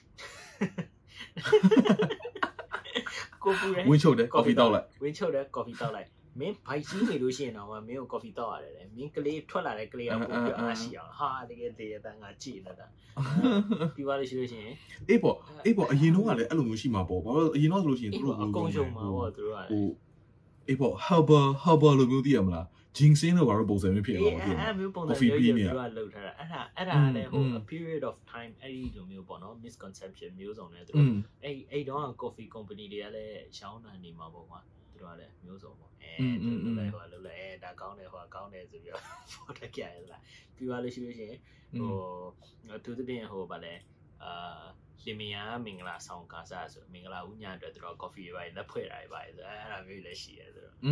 [3.43, 6.09] ကိုပူတယ်ဝင်းချုပ်တယ်ကော်ဖီတောက်လိုက်ဝင်းချုပ်တယ်ကော်ဖီတောက်လိုက်
[6.41, 12.87] မင်းဘိုက်ကြီးနေလို့ရှိရင်တော့မင်းကိုကော်ဖီတောက်ရတယ်မင်းကလေးထွက်လာတဲ့ကလေးကပို့ပြီးအားရှိအောင်ဟာတကယ်တည်းတန်ငါကြည်နေတာ
[13.95, 14.75] ပြီးပါလို့ရှိလို့ရှိရင်
[15.09, 15.37] အေးပေါ့
[15.67, 19.87] အေးပေါ့အရင်တော့ကလည်းအဲ့လိုမျိုးရှိမှာပေါ့ဘာလို့အရင်တော့ဆိုလို့ရှိရင်သူတို့ကအကုန်ရှုံမှာပေါ့သူတို့ကဟို
[20.69, 22.67] အေးပေါ့ harbor harbor လိုမျိုးသိရမလား
[22.97, 31.09] ဂျင်းစင်းတို့ဘာလို့ပုံစံမျိုးဖြစ်အောင်ပြောအဲ့မျိုးပုံစံမျိုးကြီးတွေကလောက်ထားတာအဲ့ဒါအဲ့ဒါလည်းဟို a period of time အဲ့ဒီလိုမျိုးပေါ့နော် misconception မျိုးစုံနဲ့သူတို့
[31.45, 34.61] အဲ့အဲ့တော့ coffee company တွေကလည်းရောင်းတာနေမှာပေါ့ကွာ
[34.93, 39.03] သူတို့ကလည်းမျိုးစုံပေါ့အဲသူတို့လည်းဟိုလောက်လဲအဲဒါကောင်းတယ်ဟိုကောင်းတယ်ဆိုပြီးတော့
[39.35, 40.23] ပေါ်တက်ကြရသလား
[40.55, 41.39] ပြီးသွားလို့ရှိလို့ရှိရင်
[41.81, 43.75] ဟိုသူတို့ပြင်ဟိုဗာလဲ
[44.23, 44.63] အာ
[45.06, 50.88] လင်မယားမင်္ဂလာဆောင်ကားစားဆိုမင်္ဂလာဦးညအတွက်သူတို့ coffee ပဲလက်ဖွဲ့တာပဲဆိုအဲ့ဒါမျိုးလည်းရှိတယ်ဆိုတော့ อ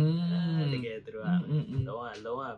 [0.60, 2.54] ม တကယ်သူတို့က อืมอืม လုံးဝလုံးဝ အဲ့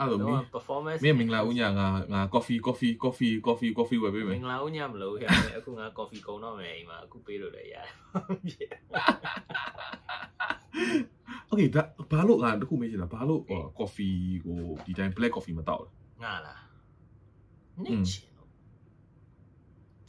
[0.00, 5.86] အဲ့လိုမ လုံး င်း ဝ performance မင်းမင်္ဂလာဦးညာငါငါ coffee coffee coffee coffee coffee ဝယ်ပေးမ မ ယ် င်္ဂလာဦးညမလို့ရတယ်အခုငါ
[5.98, 7.88] coffee ကုန်တော့မယ်အိမ်မှာအခုပေးလို့လည်းရတယ်
[11.48, 15.90] โอเคဒါဘာလို့ငါတခုမေးချင်တာဘာလို့ဟို coffee ကိုဒီတိုင်း black coffee မတောက်လဲ
[16.24, 16.60] ငါလား
[17.78, 18.02] อื နေ ม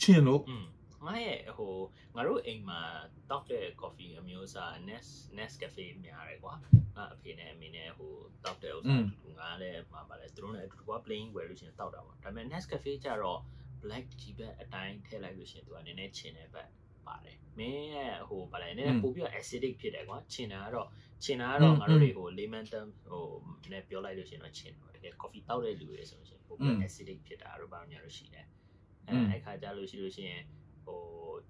[0.03, 0.67] ချင်လို့ချင်လို့อืม
[1.07, 1.75] ငါရဲ့ဟို
[2.17, 2.81] ငါတို့အိမ်မှာ
[3.31, 6.55] တောက်တဲ့ coffee အမျိုးအစား Nest Nescafe များတယ်ကွာ
[6.97, 8.13] ငါအဖေနဲ့အမေနဲ့ဟို
[8.45, 13.41] တောက်တဲ့ဥစ္စာအတူတူငါလည်းမှာပါလဲသူတို့နဲ့အတူတူက plain ဝယ်လို့ရှိရင်တောက်တာပေါ့ဒါပေမဲ့ Nescafe ကြတော့
[13.83, 16.69] black tea ဘက်အတိုင်းထည့်လိုက်လို့ရှိရင်သူကနည်းနည်းချင်တဲ့ဘက်
[17.07, 20.89] ပါတယ်မင်းရဲ့ဟိုဗာလဲနည်းနည်းပိုပြီးတော့ acidic ဖြစ်တယ်ကွာချင်တာကတော့
[21.25, 23.27] ချင်တာကတော့ငါတို့တွေဟို lemon term ဟို
[23.73, 28.47] နဲ့ပြောလိုက်လို့ရှိရင်တော့ချင်တယ်တကယ် coffee တောက်တဲ့လူတွေဆိုလို့ရှိရင်ပိုပြီးတော့ acidic ဖြစ်တာတို့ဘာလို့ညာလို့ရှိတယ်
[29.11, 30.43] အဲအဲ့ခါကြလို့ရှိလို့ရှိရင်
[30.87, 31.01] ဟို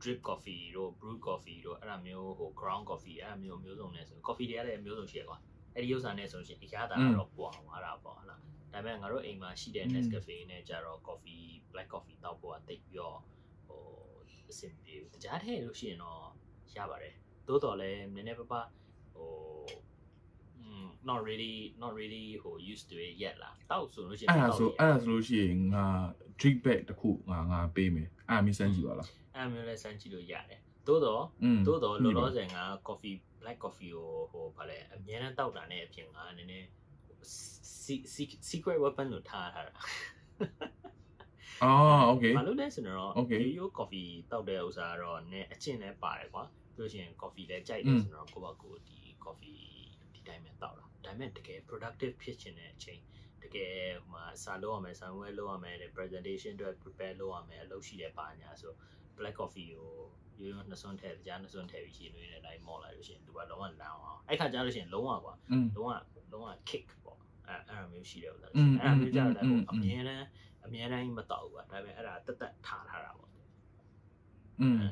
[0.00, 5.38] drip coffee တို့ brew coffee တို့အဲ့ဒါမျိုးဟို ground coffee အဲ့ဒါမျိုးမျိုးစုံနဲ့ဆို coffee တွေကလည်းမျိုးစုံရှိရကွာ
[5.75, 13.19] အဲ့ဒီဥစ္စာနဲ့ဆိုလို့ရှိရင်အရသာကတော့ပွာသွားတာပေါ့ဟုတ်လားဒါပေမဲ့ငါတို့အိမ်မှာရှိတဲ့ Nescafe နဲ့ကြတော့ coffee black coffee တောက်ဖို့ကတိတ်ပြီးတော့
[13.67, 13.81] ဟို
[14.50, 16.23] အဆင်ပြေဘူးတကြားထည့်လို့ရှိရင်တော့
[16.76, 17.14] ရပါတယ်
[17.47, 18.61] သို့တော်လည်းနည်းနည်းပါးပါ
[19.14, 19.29] ဟို
[19.69, 19.89] mm
[21.09, 25.87] not really not really ဟို used to it yet လားတောက်ဆိုလို့ရှိရင်အဲ့ဒါဆိုအဲ့ဒါဆိုလို့ရှိရင်ငါ
[26.40, 31.23] drip bag တစ်ခုငါငါပေးမယ်အဲ့မျိုးစမ်းကြည့်ပါလားအဲ့မျိုးလည်းစမ်းကြည့်လို့ရတယ်သို့တော့
[31.66, 36.66] သို့တော့လောလောဆယ်ငါ coffee black coffee ကိုဟိုဗာလဲအများနဲ့တောက်တာနဲ့အဖြစ်ငါနည်းနည်း
[38.50, 39.73] secret weapon လို့ထားထားတာ
[41.62, 46.45] အော် okay ဘာလို့လဲဆိုတော့ Rio coffee တောက်တဲ့ဥစားတော့နည်းအချင်းလည်းပါတယ်ကွာ
[46.76, 49.62] သူရှင် coffee လည်းကြိုက်တယ်ဆိုတော့ကိုယ့်ဘက်ကိုဒီ coffee
[50.21, 53.00] ဒီတိုင်းပဲတောက်တာဒါပေမဲ့တကယ် productive ဖြစ်ချင်တဲ့အချိန်
[53.43, 58.73] တကယ်ဟိုမှာစာလုပ်ရမယ်စာဝဲလုပ်ရမယ် presentation အတွက် prepare လုပ်ရမယ်အလုပ်ရှိတဲ့ပါညာဆို
[59.17, 59.91] black coffee ကို
[60.41, 65.35] ရိုးရိုးနှစ်စွန်းထည့်ကြားနှစ်စွန်းထည့်ပြီးရေနွေးတဲ့အတိုင်းမော်လာလို့ရှိရင်သူကလုံးဝလမ်းအောင်အဲ့ခါကျလို့ရှိရင်လုံးဝကွာ
[65.77, 65.91] လုံးဝ
[66.33, 70.27] လုံးဝ kick ပေါ့အဲ့အဲ့လိုမျိုးရှိတယ်ဥစားအဲ့လိုမျိုးကြတော့လည်းအမြဲတမ်း
[70.65, 73.31] အမြဲတမ်းမတောက်ဘူးကွာဒါပေမဲ့အဲ့ဒါတက်တက်ထားထားတာပေါ့
[74.61, 74.83] อืม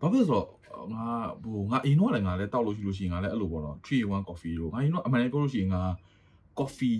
[0.00, 1.06] ဘာဖြစ်ဆိုတော့ငါ
[1.42, 5.82] ဟိုငါအိမ်တော့လည်းငါလည်းတောက်လို့ရှိလို့ရှိရင်ငါလည်းအဲ့လိုပေါ့နော်3 1 coffee တို့ငါအိမ်တော့အမှန်တကယ်ပြောလို့ရှိရင်ငါ
[6.58, 6.98] coffee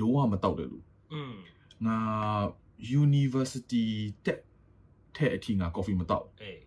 [0.00, 1.34] လုံးဝမတောက်တယ်လို့อืม
[1.86, 1.98] ငါ
[3.00, 3.84] university
[4.26, 4.40] တက်
[5.16, 6.58] ထဲအထိငါ coffee မတောက်အေး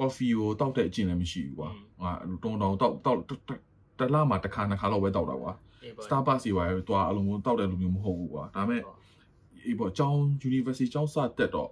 [0.00, 1.68] coffee ကိုတောက်တဲ့အကျင့်လည်းမရှိဘူးကွာ
[2.02, 3.18] ငါတုံတောင်တောက်တောက်
[3.98, 5.52] တလားမှာတစ်ခါနှစ်ခါလောက်ပဲတောက်တာကွာ
[6.04, 8.82] Starbucks တွေပါတော့အလုံးကိုတောက်တဲ့လူမျိုးမဟုတ်ဘူးကွာဒါပေမဲ့
[9.66, 11.70] အေးပေါ့ကျောင်း university ကျောင်းစတက်တော့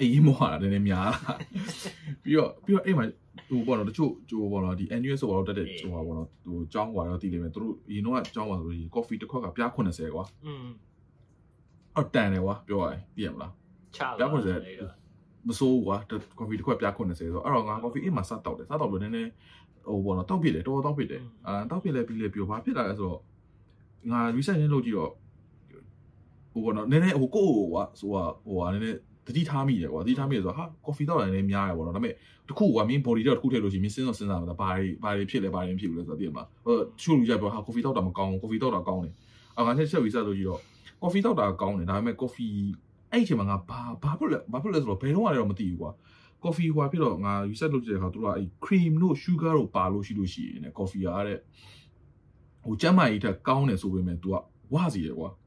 [0.00, 1.34] အေးမောဟာနည်းနည်းများလာ
[2.22, 3.04] ပြီးတော့ပြီးတော့အဲ့မှာ
[3.48, 10.66] ဟိုပေါ့နော်တချို့ဟိုပေါ့နော်ဒီ NUS ဆိုတော့တက်တဲ့ဟိုပါပေါ့နော်ဟိုကျောင်းကွာတော့တည်လိမ့်မယ်သူတို့အရင်တော့ကျောင်းပါဆိုရင် coffee တစ်ခွက်ကပြား80ကွာอืม
[11.94, 13.52] အော်တန်တယ်ကွာပြောရရင်သိရမလား
[13.96, 15.96] ချာပြား80မစိုးဘူးကွာ
[16.38, 19.30] coffee တစ်ခွက်ပြား80ဆိုတော့အဲ့တော့ငါ coffee အိမ်မှာစတောက်တယ်စတောက်လို့နည်းနည်း
[19.88, 23.20] ဟိုပေါ့နော်တောက်ဖြစ်တယ်တော်တော်တောက်ဖြစ်တယ်အာတောက်ဖြစ်လဲပြီးလဲပြီးတော့ဘာဖြစ်လာလဲဆိုတော့
[24.10, 25.12] ငါ research လုပ်ကြည့်တော့
[26.52, 32.13] ဟိုပေါ့နော်နည်းနည်းဟိုကိုယ့်ဟိုကွာဆိုတော့ဟိုဟာနည်းနည်း တတိထားမိတယ်ကွာတတိထားမိတယ်ဆိုတော့ဟာ coffee တောက်တယ်နည်းနည်းများတယ်ပေါ့နော်ဒါပေမဲ့
[32.49, 39.13] တခုကမင်း body တော့တခုထည့်လို့ရှိရင်မင်းစဉ်းစားစဉ်းစားမှာဘာတွေဘာတွေဖြစ်လဲဘာတွေဖြစ်ဘူးလဲဆိုတော့သိရမှာဟိုချို့လူကြပြောဟာ coffee တောက်တာမကောင်းဘူး coffee တောက်တာကောင်းတယ်
[39.57, 40.61] အာငါချက်ချက် research လုပ်ကြည့်တော့
[41.01, 42.55] coffee တောက်တာကောင်းတယ်ဒါပေမဲ့ coffee
[43.11, 45.91] အဲ့ဒီအချိန်မှာငါဘာဘာဖြစ်လဲဘာဖြစ်လဲဆိုတော့ဘယ်တော့မှလည်းတော့မသိဘူးကွာ
[46.43, 51.39] coffee ဟွာဖြစ်တော့ငါ research လုပ်ကြတဲ့အခါသူတို့ကအဲ့ cream တို့ sugar တို့ပါလို့ရှိလို့ရှိရင်ね coffee ကတဲ့
[52.63, 54.35] ဟိုကျန်းမာရေးထက်ကောင်းတယ်ဆိုပေမဲ့ तू က
[54.73, 55.29] ဝစီတယ်ကွာ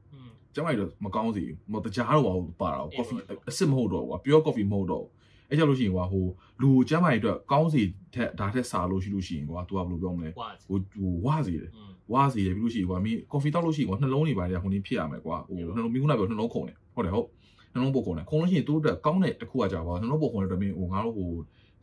[0.53, 5.05] ကျန်းမာရေးတော့မကောင်းစေဘူးမဟုတ်တကြားတော့ဟိုပါတာ coffee အစ်စ်မဟုတ်တော့ကွာ pure coffee မဟုတ်တော့
[5.49, 6.25] အဲ့ကြလို့ရှိရင်ကွာဟို
[6.61, 7.81] လူကျန်းမာရေးအတွက်ကောင်းစီ
[8.13, 17.27] ထက်ဒါထက်စားလို့ရှိလို့ရှိရင်ကွာ तू ကဘယ်လိုပြောမလဲ ဝါ ဟိုဟိုဝစီတယ် อืม ဝါစီရပြီးလို့ရှိရင်ကွာမင်း coffee တောက်လို့ရှိရင်ကွာနှလုံးတွေပါရဟိုနေဖြစ်ရမယ်ကွာဟိုနှလုံးမင်းကပြောနှလုံးခုန်တယ်ဟုတ်တယ်ဟုတ်
[17.73, 21.31] နှလုံးပုတ်ခုန်တယ်ခုန်လို့ရှိရင်သူတို့အတွက်ကောင်းတဲ့တစ်ခုကကြာပါနှလုံးပုတ်ခုန်တဲ့အတွက်မင်းဟိုငါတို့ဟို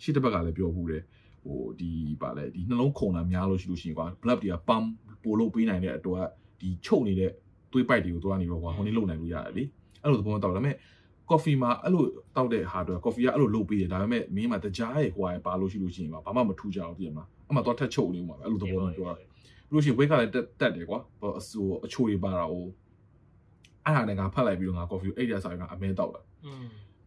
[0.03, 1.03] ရှစ်တစ်ဘက်ကလည်းပြောဘူးတယ်
[1.45, 1.91] ဟိုဒီ
[2.23, 4.87] ပါလေဒီနှလုံးခုန်တာများလို့ရှိလို့ရှိရင်ကွာ blood တွေက pump
[5.23, 6.25] ပို့လို့ပေးနိုင်တဲ့အတွက်
[6.61, 7.31] ဒီချုပ်နေတဲ့
[7.72, 9.64] သွေးပိုက်တွေကိုသွားနေတော့ကွာဟိုနေ့လုံနိုင်လို့ရတယ်လေ
[10.04, 10.76] အဲ့လိုသဘောတောက်ဒါပေမဲ့
[11.30, 12.04] coffee မှာအဲ့လို
[12.36, 19.28] တောက်တဲ့ဟာတွေ coffee ကအဲ့လိုလုပ်ပေးတယ်ဒါပေမဲ့မင်းမှာတကြားရဲ့ဟိုဟာပါလို့ရှိလို့ရှိရင်ပါဘာမှမထူးကြအောင်ပြင်မှာအဲ့မှာသွားထက်ချုပ်နေဦးမှာပဲအဲ့လိုသဘောမျိုးပြောရတယ်
[19.72, 22.66] လို့ရှိရင် weight ကလည်းတက်တက်တယ်ကွာဟိုအဆိုအချိုတွေပါတာဟို
[23.86, 26.22] အဲ့ဒါနဲ့ငါဖတ်လိုက်ပြီးတော့ငါ coffee အဲ့ဒီအစားကအမဲတောက်တာ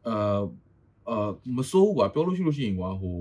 [0.09, 0.41] အာ
[1.09, 3.19] အာမစိုးကွာပြောလို့ရှိလို့ရှိရင်ကွာဟို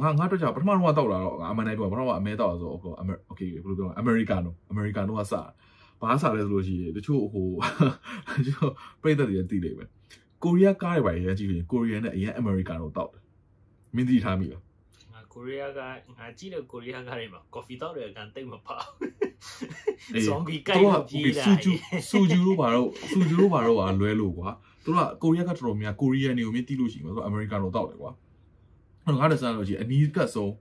[0.00, 2.92] ငါငါတော့ကြာပထမတော့တောက်လာတော့ငါအမှန်တိုင်းပြောပထမကအမဲတောက်ဆိုတော့ okay
[3.30, 5.34] okay ဘယ်လိုပြောလဲ americano americano ကစ
[6.00, 7.48] ဘာစားလဲဆိုလို့ရှိရင်တချို့ဟို
[8.46, 9.88] တချို့ပြိတ္တတွေသိလိမ့်မယ်
[10.42, 13.22] ကိုရီးယားကားတွေပါရကြည့်ရင်ကိုရီးယားနဲ့အရင်အမေရိကန်နိုတောက်တယ်
[13.94, 14.62] မင်းသိထားမိလား
[15.12, 15.80] ငါကိုရီးယားက
[16.18, 18.76] ငါကြည့်တဲ့ကိုရီးယားကတွေမှာ coffee တောက်တဲ့ကန်တိတ်မပါ
[20.14, 21.72] အေးဘူး zombie ကိုက်လို့ပြေးတာဆူဂျူ
[22.08, 24.48] ဆူဂျူတို့ဘာတော့ဆူဂျူတို့ဘာတော့ကလွဲလို့ကွာ
[24.84, 28.10] သူတို့ကကိုရီးယားကတော်တော်များကိုရီးယားနေကိုမြင်တိလို့ရှိရင်သူကအမေရိကန်လိုတောက်တယ်ကွာ
[29.04, 30.52] အဲ့တော့ငါတဆန်လို့ရှိရင်အနီးကတ်ဆုံး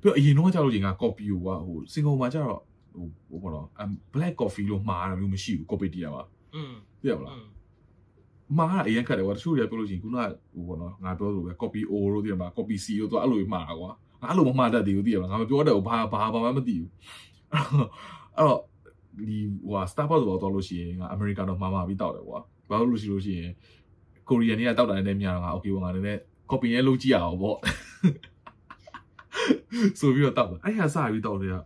[0.00, 2.62] ပြီးတော့အရင်တော့ကြာလို့ရှိရင်ငါ copy ကိုကွာဟိုစင်ကာပူမှာကျတော့
[2.94, 3.66] ဟိုဟိုဘောတော့
[4.14, 6.22] black coffee လို့မှားတာမျိုးမရှိဘူး copy တရားပါ
[6.54, 7.36] อืมသိရမလား
[8.58, 13.90] မှားတာအရင်ခက်တယ်ကွာတချို့တွေကပြောလို့ရှိရင်ခုနကဟိုဘောနော်ငါပြောသလိုပဲ copy O လို့သိရမလား copy C လို့သူအဲ့လိုမှားတာကွာ
[14.22, 16.90] ငါအဲ့လိုမမှားတတ်သေးဘူးသိရမလားငါမပြောတတ်ဘူးဘာဘာဘာမှမသိဘူး
[18.36, 18.60] အဲ့တော့
[19.28, 22.38] ဒီဟို Starbucks တော့တော့လို့ရှိရင်ငါ American တော့မှားမှာပြီးတောက်တယ်ကွာ
[22.70, 23.50] ဘာလို့လို့ရှိလို့ရှိရင်
[24.28, 27.58] ကိုရီးယားနေကတောက်တာနဲ့များတော့ငါ okay ငါနည်းနည်း copy နဲ့လုပ်ကြည့်ရအောင်ပေါ့
[30.00, 31.56] ဆိုပြီးတော့တောက်တယ်အဲ့ဟာစပြီးတောက်တယ်က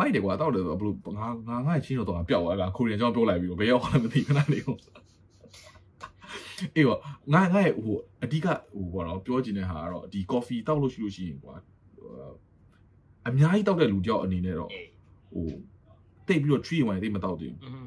[0.00, 4.76] မိုက်တယ်ကွာတောက်တယ်ဆိုဘလို့ငါငါငါချင်းတော့တော့ပျောက်သွားတာကိုရီးယားကြောင့်ပြောလိုက်ပြီးတော့ဘယ်ရောက်မှမသိခဏလေးကို
[6.74, 7.00] အေးပေါ့
[7.34, 11.54] ငါငါဟိုအဓိကဟိုဘောတော့ပြောချင်တဲ့ဟာကတော့ဒီ coffee တောက်လို့ရှိလို့ရှိရင်ကွာ
[13.28, 14.88] အများကြီးတောက်တဲ့လူကြောက်အနေနဲ့တော့အေး
[15.32, 15.46] ဟို
[16.26, 17.86] တိတ်ပြီးတော့ tree ဝင်တိတ်မတောက်သေးဘူးอืม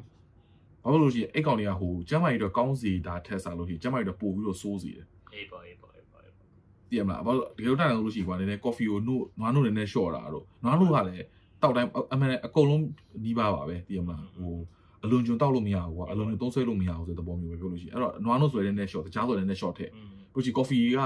[0.82, 6.46] ဘာလို့လို့ရှိရင်အဲ့ကောင်တွေကဟိုကျမ်းမာရေးတော့ကောင်းစီတာထက်စားလို့ရှိရင်ကျမ်းမာရေးတော့ပို့ပြီးတော့စိုးစီတယ်အေးပေါ့အေးပေါ့အေးပေါ့အေးပေါ့
[6.88, 11.26] သိရမလားဘာလို့ဒီလိုတိုင်လို့ရှိရင်ကွာနည်းနည်း coffee ကိုနို့နွားနို့နည်းနည်း short တာတော့နွားနို့ကလည်း
[11.64, 12.82] တောက်တိုင်းအမှန်အကုန်လုံး
[13.24, 14.54] နှီးပါပါပဲဒီမှာဟို
[15.04, 19.90] အလွန်ကျွန်တောက်လို့မရဘူးကွာအလွန်ကျွန်သုံးဆွဲလို့မရဘူးဆိုတဲ့သဘောမျိုးပဲပြောလို့ရှိရင်အဲ့တော့နွားနို့ဆွဲတဲ့ net shot တခြားဆိုတဲ့ net shot ထက်
[20.34, 20.98] ကိုကြီး coffee က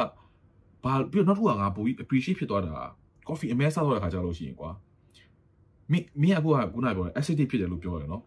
[0.84, 2.74] ဘာပြီးတော့နောက်တစ်ခုကငါပိုပြီး appreciate ဖြစ်သွားတာ
[3.28, 4.70] coffee အမဲစားတော့တဲ့ခါကြလို့ရှိရင်ကွာ
[5.92, 8.22] မင်းမင်းအခုကခုနကပြောတယ် acidic ဖြစ်တယ်လို့ပြောတယ်နော်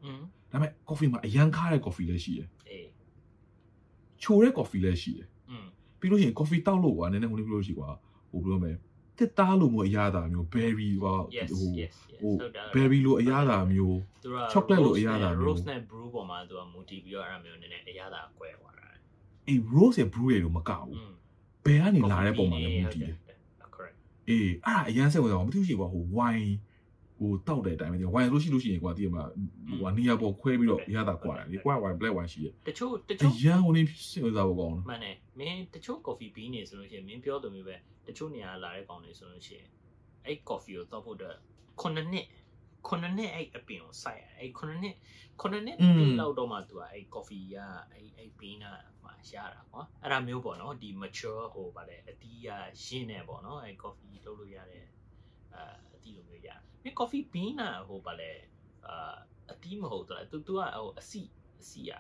[0.52, 2.88] ဒါပေမဲ့ coffee မှာအရန်ခါတဲ့ coffee လည်းရှိတယ်အေး
[4.24, 5.28] ချိုတဲ့ coffee လည်းရှိတယ်
[6.00, 7.90] ပြီးလို့ရှိရင် coffee တောက်လို့ကွာနည်းနည်းဟိုလိုပြောလို့ရှိကွာ
[8.32, 8.76] ဟိုပြောမယ်
[9.22, 18.88] တစ်သားလို့မျိုးအရသာမျိုး berry ကွာ yes ဟို yes ဟိုဟုတ်တယ် berry လို့အရသာမျိုးသူက chocolate လို့အရသာမျိုး rose နဲ့ brew ပေါ်မှာသူကမူတည်ပြီးတော့အဲ့ဒါမျိုးနည်းနည်းအရသာကွဲသွားတာ
[19.48, 21.12] အေး rose ရဲ့ brew ရဲ့လို့မကဘူးอืม
[21.66, 23.16] ဘယ်ကနေလာတဲ့ပုံမှာလည်းမူတည်တယ်
[23.76, 23.96] correct
[24.30, 26.52] အေးအဲ့ဒါအရန်စိတ်ဝင်စားအောင်မသိဘူးရှိကွာဟို wine
[27.22, 29.24] ဟိုတောက်တဲ့အတိုင်းပဲဒီ wine လို့ရှိလို့ရှိရင်ကွာတည်ရမှာ
[29.70, 37.76] ဟိုကနေရာပေါ်ခွဲပြီးတော့အရသာကွာတယ်လေ white wine black wine ရှိတယ်တချို့တအချို့ရန်ဟိုနေစိတ်ဝင်စားဖို့ကောင်းတယ်မှန်တယ်မင်းတချို့ coffee bean နေဆိုလို့ရှိရင်မင်းပြောသူမျိုးပဲ
[38.08, 39.68] တချို့နေရာလာတဲ့ကောင်တွေဆိုလို့ရှိရင်
[40.26, 41.36] အဲ့ coffee ကိုတောက်ဖို့အတွက်
[41.82, 42.28] ခုနှစ်နှစ်
[42.88, 44.96] ခုနှစ်နှစ်အဲ့အပင်ကိုစိုက်ရအဲ့ခုနှစ်နှစ်
[45.42, 47.56] ခုနှစ်နှစ်ပြည့်လောက်တော့မှသူကအဲ့ coffee က
[47.92, 48.66] အဲ့အဲ့ bean က
[49.04, 52.48] မှရတာကွာအဲ့ဒါမျိုးပေါ့နော်ဒီ mature ဟိုဗါလေအတီးက
[52.84, 54.86] ရင်းနေပေါ့နော်အဲ့ coffee လုပ်လို့ရတဲ့
[55.56, 55.64] အာ
[56.12, 56.50] အတီးလိုမျိုးရ
[56.84, 58.32] မင်း coffee bean ကဟိုဗါလေ
[58.88, 59.16] အာ
[59.52, 61.22] အတီးမဟုတ်တော့ तू तू ကဟိုအစီ
[61.62, 61.92] အစီရ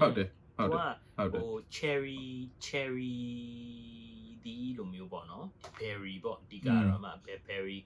[0.00, 0.78] ဟုတ်တယ်ဟုတ်တယ်
[1.16, 2.24] ဟိုဟုတ်တယ်ဟို cherry
[2.66, 3.16] cherry
[4.44, 5.46] ဒီလိုမျိုးပေါ့နော်
[5.80, 7.10] berry ပေါ့အဓိကတော့မှ
[7.48, 7.78] berry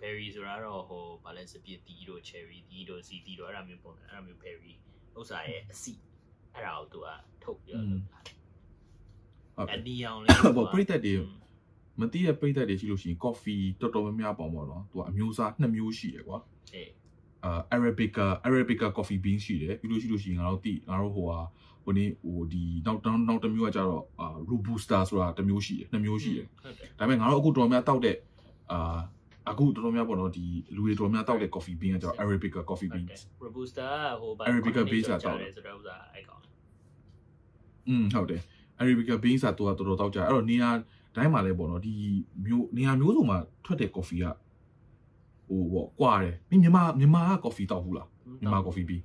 [0.00, 4.74] berry ဆိုတာတော့ဟိုဘာလဲစပြစ်တီတို့ cherry တီတို့စီတီတို့အဲ့ဒါမျိုးပုံစံအဲ့ဒါမျိုး berry
[5.18, 5.94] ဥစ္စာရဲ့အစီ
[6.54, 7.08] အဲ့ဒါကိုသူက
[7.42, 8.18] ထုတ်ပြီးတော့လုပ်တာ
[9.56, 11.14] ဟုတ်တအယ်နီအောင်လေးပေါ့ပြိတ္တတွေ
[12.00, 16.38] မသိတဲ့ပိတ်သက်တွေရှိလို့ရှိရင် coffee တော်တော်များများပေါ့ပေါ့နော်သူကအမျိုးအစားနှစ်မျိုးရှိရယ်ကွာ
[16.74, 16.90] အေး
[17.44, 21.40] အာ arabica arabica coffee bean ရှိတယ်ပြီးလို့ရှိလို့ရှိရင်ငါတို့တိငါတို့ဟိုဟာ
[21.84, 28.16] ဟိုနေ့ဟိုဒီနောက်နောက်နောက်တစ်မျိုးကကြတော့အာ robusta ဆိုတာတစ်မျိုးရှိတယ်နှစ်မျိုးရှိတယ်ဟုတ်တယ်ဒါပေမဲ့ငါတို့အခုတော်တော်များတောက်တဲ့
[28.72, 28.98] အာ
[29.50, 33.88] အခုတော်တော်များပေါ့နော်ဒီလူတွေတော်တော်များတောက်တဲ့ coffee bean ကကြတော့ arabica coffee ဟုတ် bean တယ် robusta
[34.20, 36.42] ဟိုဘာ Arabica base ကတောတောက်က်တယ်တယ်ဆိုတော့ဥစ္စာအဲ့ကောင်
[37.88, 38.42] อืมဟုတ်တယ်
[38.80, 40.70] arabica bean ဆိုတာတော်တော်တောက်ကြအဲ့တော့နေရာ
[41.16, 41.92] တိုင်းမှာလည်းပေါ့နော်ဒီ
[42.44, 44.26] မျိုးနေရာမျိုးစုံမှာထွက်တဲ့ coffee က
[45.48, 48.08] ဟိုပေါ့ကွာတယ်မင်းမြန်မာမြန်မာက coffee တောက်ဘူးလား
[48.40, 49.02] မြန်မာ coffee ပြီး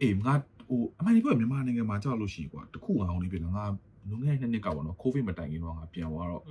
[0.00, 0.34] အေးငါ
[0.68, 3.64] ဟိုအမှန်တကယ်မြန်မာနိုင်ငံမှာကြောက်လို့ရှိရင်ကွာတခုငါအောင်လေးပြန်ငါ
[4.10, 6.42] လုံးခဲ့တဲ့နှစ်နှစ်ကပေါ့နော် covid မတိုင်ခင်တော့ငါပြန်သွားတော့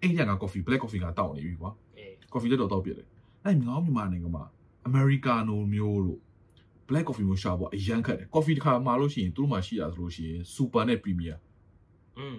[0.00, 1.70] အဲ့ညက coffee black coffee ကတောက်နေပြီကွာ
[2.32, 3.06] coffee လက်တော့တောက်ပြတယ်
[3.44, 4.44] အဲ့ငါမြန်မာနိုင်ငံမှာ
[4.88, 6.20] americano မျိုးတို့
[6.88, 11.36] black coffee မျိုးရှာပေါ့အရန်ခက်တယ် coffee တစ်ခါမှာလို့ရှိရင်သူတို့မှာရှိတာဆိုလို့ရှိရင် super နဲ့ premier
[12.18, 12.36] อืม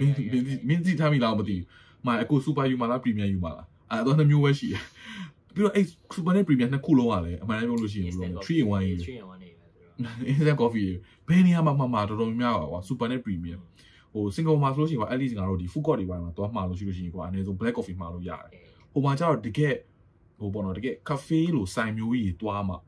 [0.00, 1.64] မင်းမင်းမင်းသိထားမိလားမသိဘူး
[2.06, 4.82] မအခု super ယူမလား premier ယူမလားအဲ့တော့နှစ်မျိုးပဲရှိတယ်
[5.54, 10.90] ပြီးတော့အဲ့ super နဲ့ premier နှစ်ခုလုံးကလည်းအမှန်တမ်းပြောလို့ရှိရင်ဘယ်လိုလဲ3 in 1ယူတယ်3 in 1နေပဲဆိုတော့ instant coffee
[11.28, 13.60] ဘယ်နေရာမှာမှမှာတော်တော်များများပါကွာ super နဲ့ premium
[14.12, 18.60] ဟိုစင်ကာပူမှာဆိုလို့ရှိရင်ကွာ at least ငါတို့ဒီ food court တွေပိုင်းမှာသွားမှာလို့ရှိလို့ရှိရင်ကွာအနည်းဆုံး black coffee မှာလို့ရတယ်
[18.92, 19.74] ဟိုမှာကျတော့တကယ်
[20.38, 22.78] ဟိုပေါ့နော်တကယ် cafe လို့ဆိုင်မျိုးကြီးတွားမှာ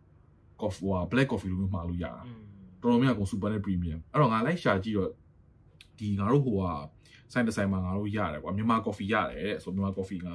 [0.60, 2.40] coffee ဟို black coffee လို့မျိုးမှာလို့ရတာอืม
[2.80, 5.10] တော်တော်များများက super နဲ့ premium အဲ့တော့ငါလိုက်ရှာကြည့်တော့
[5.98, 6.64] ဒီငါတို့ဟိုက
[7.32, 10.26] ဆိုင်တဆိုင်မှာငါတို့ရတယ်ကွာမြန်မာကော်ဖီရတယ်တဲ့ဆိုမြန်မာကော်ဖီက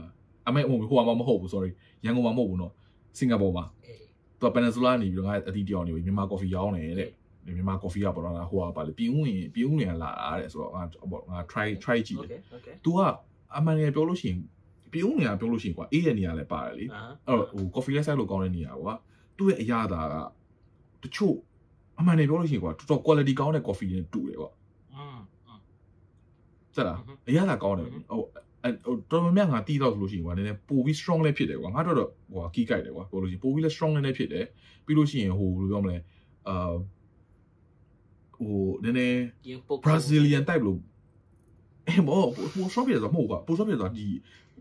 [0.48, 1.69] အမေဟိုဟိုမှာမဟုတ်ဘူး sorry
[2.06, 2.74] ရန်ကုန်မှာမဟုတ်ဘူးနော်
[3.17, 3.65] စင်ကာပူမှာ
[4.39, 7.10] သူကပန်နဇူလာနေပြီးတော့ငါအတီးတယောက်နေပြီးမြန်မာကော်ဖီရောင်းတယ်တဲ့
[7.56, 10.84] မြန်မာ coffee ကပေါ်တော့ငါဟိုကပါလေပြင်ဦးရင်ပြင်ဦးရင်လာတာတဲ့ဆိုတော့ငါ
[11.32, 12.39] ငါ try try ကြည့်တယ်
[12.86, 13.00] तू က
[13.56, 14.39] အမှန်တကယ်ပြောလို့ရှိရင်
[14.91, 16.86] ပြင်ဦးနေရပြောလို့ရှိရင်ကွာအေးရနေရလည်းပါတယ်လေ
[17.28, 18.93] အဲ့တော့ဟို coffee လက်ဆိုင်လို့ကောင်းတဲ့နေရကွာ
[19.38, 20.15] သူ့ရဲ့အရာသာက
[21.04, 21.36] တချို့
[22.00, 24.50] အမှန်တကယ်ပြောလို့ရှိရင်ကွာတော်တော် quality ကောင်းတဲ့ coffee နဲ့တူတယ်ကွာ
[26.79, 34.45] ဆက်လားအရသာကောင်းတယ်ဟိုတော်တော်များများငါတီးတော့ဆိုလို့ရှိရင်ကွာနည်းနည်းပိုပြီး strong လည်းဖြစ်တယ်ကွာငါတို့တော့ဟိုကီးကြိုက်တယ်ကွာပြောလို့ရှိရင်ပိုပြီးလည်း strong လည်းလည်းဖြစ်တယ်
[34.85, 35.97] ပြီးလို့ရှိရင်ဟိုဘယ်လိုပြောမလဲ
[36.47, 36.73] အာ
[38.37, 39.17] ဟိုနည်းနည်း
[39.85, 40.79] Brazilian type လို့
[41.87, 42.21] ဟဲ့မော
[42.55, 44.05] ပို shop ရတာမဟုတ်ကွာပို shop ရတာဒီ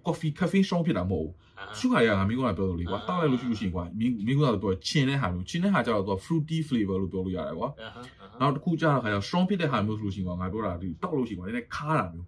[0.07, 1.35] coffee cafe shop ဖြစ်တာမဟုတ်ဘူး
[1.79, 12.27] ရှုခါရငါမင်းကပြောလို့လေကွာတောက်လိုက်လို့ရှိလို့ရှိရင်ကွာမင်းမင်းကတော့ပြောချင်းတဲ့ဟာမျိုးချင်းတဲ့ဟာကျတော့သူက fruity flavor လို့ပြောလို့ရတယ်ကွာအာဟာအာဟာနောက်တစ်ခုကျတော့ခါကျ strong ဖြစ်တဲ့ဟာမျိုးဆိုလို့ရှိရင်ကွာငါပြောတာဒီတောက်လို့ရှိရင်ကွာနည်းနည်းခါတာမျိုး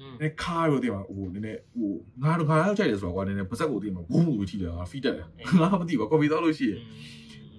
[0.00, 1.90] อืมနည်းခါရောတင်ပါဟိုနည်းနည်းဟို
[2.22, 5.26] ငါတော့ငါရောက်ကြိုက်တယ်ဆိုတော့ကွာနည်းနည်းပါဇက်ကိုတင်မှာဘုံလို့ထိတယ်ငါ feed တက်တယ်
[5.60, 6.80] ငါမသိပါ coffee တောက်လို့ရှိရင်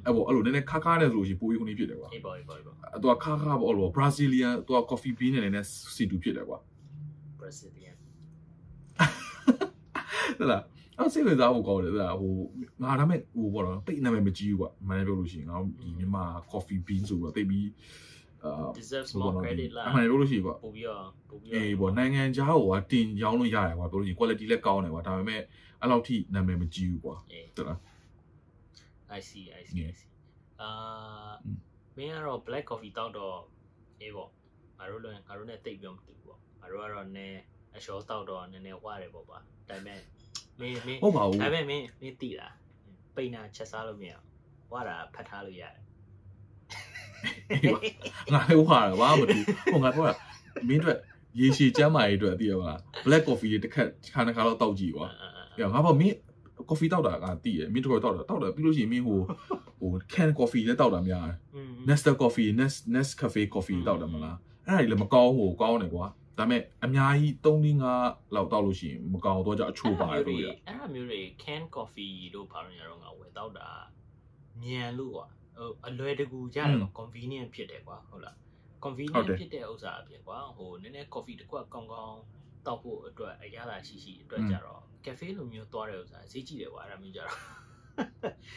[0.06, 6.58] အဲ့ပေါ့အဲ့လိုနည်းနည်းခါခါနဲ့ဆိုလို့ရှိရင်ပိုပြီးခုနေဖြစ်တယ်ကွာအေးပေါ်အေးပေါ်အေးပေါ်အဲ့တော့ခါခါပေါ့အဲ့လို Brazilian သူက coffee bean နဲ့နည်းနည်းစီတူဖြစ်တယ်ကွာ
[7.40, 7.79] Brazilian
[10.40, 10.64] ဟုတ်လား
[10.98, 12.34] အဲ့စိတ်ဝင်စားဖို့ကောင်းတယ်ဟုတ်လားဟို
[12.84, 17.70] ငါဒါမဲ့ဟိုပေါ့နော်တိတ်နာမည်မကြီးဘူးကွာမန်ပြောလို့ရှိရင်ငါဒီမြန်မာ coffee bean ဆိုတော့တိတ်ပြီး
[18.44, 25.42] အာ deserves ဟို more ပေါ့နော် credit လားအမှန်ပြောလို့ရှိရင်ကွာပို့ပြီးတော့ပို့ပြီးအေးပေါ့နိုင်ငံခြားဟိုကတင်ရောင်းလို့ရတယ်ကွာပြောလို့ရှိရင် quality လည်းကောင်းတယ်ကွာဒါပေမဲ့
[25.82, 27.80] အဲ့လောက်ထိနာမည်မကြီးဘူးကွာအေးဟုတ်လား
[29.18, 30.10] I see I see I see
[30.62, 30.70] အာ
[31.46, 31.60] อืม
[31.98, 33.36] မင်းကတော့ black coffee တောက်တော့
[34.02, 34.30] အေးပေါ့
[34.78, 37.40] ငါတို့လည်းငါတို့နဲ့တိတ်ပြောမတူဘူးပေါ့ငါတို့ကတော့နည်း
[37.76, 39.38] အလျှောတောက်တော့နည်းနည်းဝရတယ်ပေါ့ကွာ
[39.70, 40.00] ဒါပေမဲ့
[40.60, 42.54] မင်းမင်းဟုတ်ပါဘူးဒါပေမဲ့မင်းမင်းတိလား
[43.16, 45.76] ပိန်နာချက်စားလို့မရဘူးဝါတာဖတ်ထားလို့ရတယ်
[48.34, 49.40] ငါလည်းဝါတယ်ဘာမှမတူ
[49.72, 50.16] ဟိုငါပြောတာ
[50.68, 50.98] မင်းတို့
[51.40, 55.08] ရေရှည်ကျမ်းမာရေးအတွက်သိရမလား black coffee တစ်ခက်ခါနှစ်ခါတော့တောက်ကြည့်ကွာ
[55.58, 56.16] ပြငါပေါ့မင်း
[56.70, 59.20] coffee တောက်တာကတည်ရမင်းတို့တောက်တာတောက်တာပြီးလို့ရှိရင်မင်းဟို
[59.80, 66.06] ဟို can coffee လည်းတောက်တာများတယ်อืม Nestle coffee Nest Nest cafe coffee တောက်တယ်မလားအဲ့ဒါကြီးလည်းမကောင်းဘူးကောင်းတယ်ကွာ
[66.40, 67.58] ဒါပေမဲ့အများကြီး3
[67.96, 73.70] 5လောက်တောက်လို့ရှိရင်မကောင်းတော့ကြအချိုးပါတယ်လို့ရအဲ့ဒါမျိုးတွေ can coffee တို့ဘာလို့ရတော့ငါဝယ်တောက်တာ
[74.62, 78.36] မြန်လို့ကွာဟိုအလွယ်တကူကြတယ်ကွာ convenient ဖြစ်တယ်ကွာဟုတ်လား
[78.84, 82.20] convenient ဖြစ်တဲ့ဥစ္စာအပြင်ကွာဟိုနည်းနည်း coffee တစ်ခုကကောင်းကောင်း
[82.66, 87.38] တောက်ဖို့အတွက်အရသာရှိရှိအတွက်ကြတော့ cafe လိုမျိုးသွားတဲ့ဥစ္စာဈေးကြီးတယ်ကွာအဲ့ဒါမျိုးကြတော့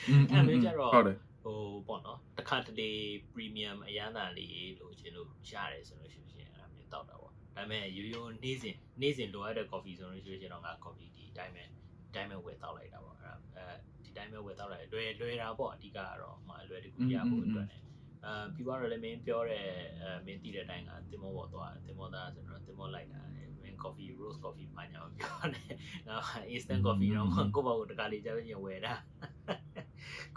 [0.08, 2.90] อืมအဲ့မျိုးကြတော့ဟုတ်တယ်ဟိုပေါ့နော်တစ်ခါတလေ
[3.32, 13.65] premium အရသာလေးလို့ခြင်းလို့ရတယ်ဆိုလို့ရှိရင်အဲ့ဒါမျိုးတောက်တာပေါ့ ဒါပေမဲ့ရိုးရိုးနေ့စဉ်နေ့စဉ်လိုအပ်တဲ့ coffee ဆိုလို့ရှိရင်တော့ငါ coffee ဒီအတိုင်းပဲဒီတိုင်းပဲဝယ်တောက်လိုက်တာပေါ့အဲ့ဒါအဲ
[14.03, 17.81] ဒီတိုင်းပဲဝယ်တောက်လိုက်လွယ်လွယ်တာပေါ့အဓိကကတော့မအလွယ်တကူရဖို့အတွက်နဲ့
[18.25, 19.65] အာပြီးတော့လည်းမင်းပြောတဲ့
[20.01, 25.73] အဲမင်းတည်တဲ့အတိုင်းကတင်မောပေါ်သွားတင်မောသားဆိုတော့တင်မောလိုက်တာမင်း coffee rose coffee မှညာပြောတယ်
[26.07, 26.17] ငါ
[26.53, 28.93] instant coffee တော့ကိုယ့်ဘောကိုတကားလေးကြားရင်ဝယ်တာ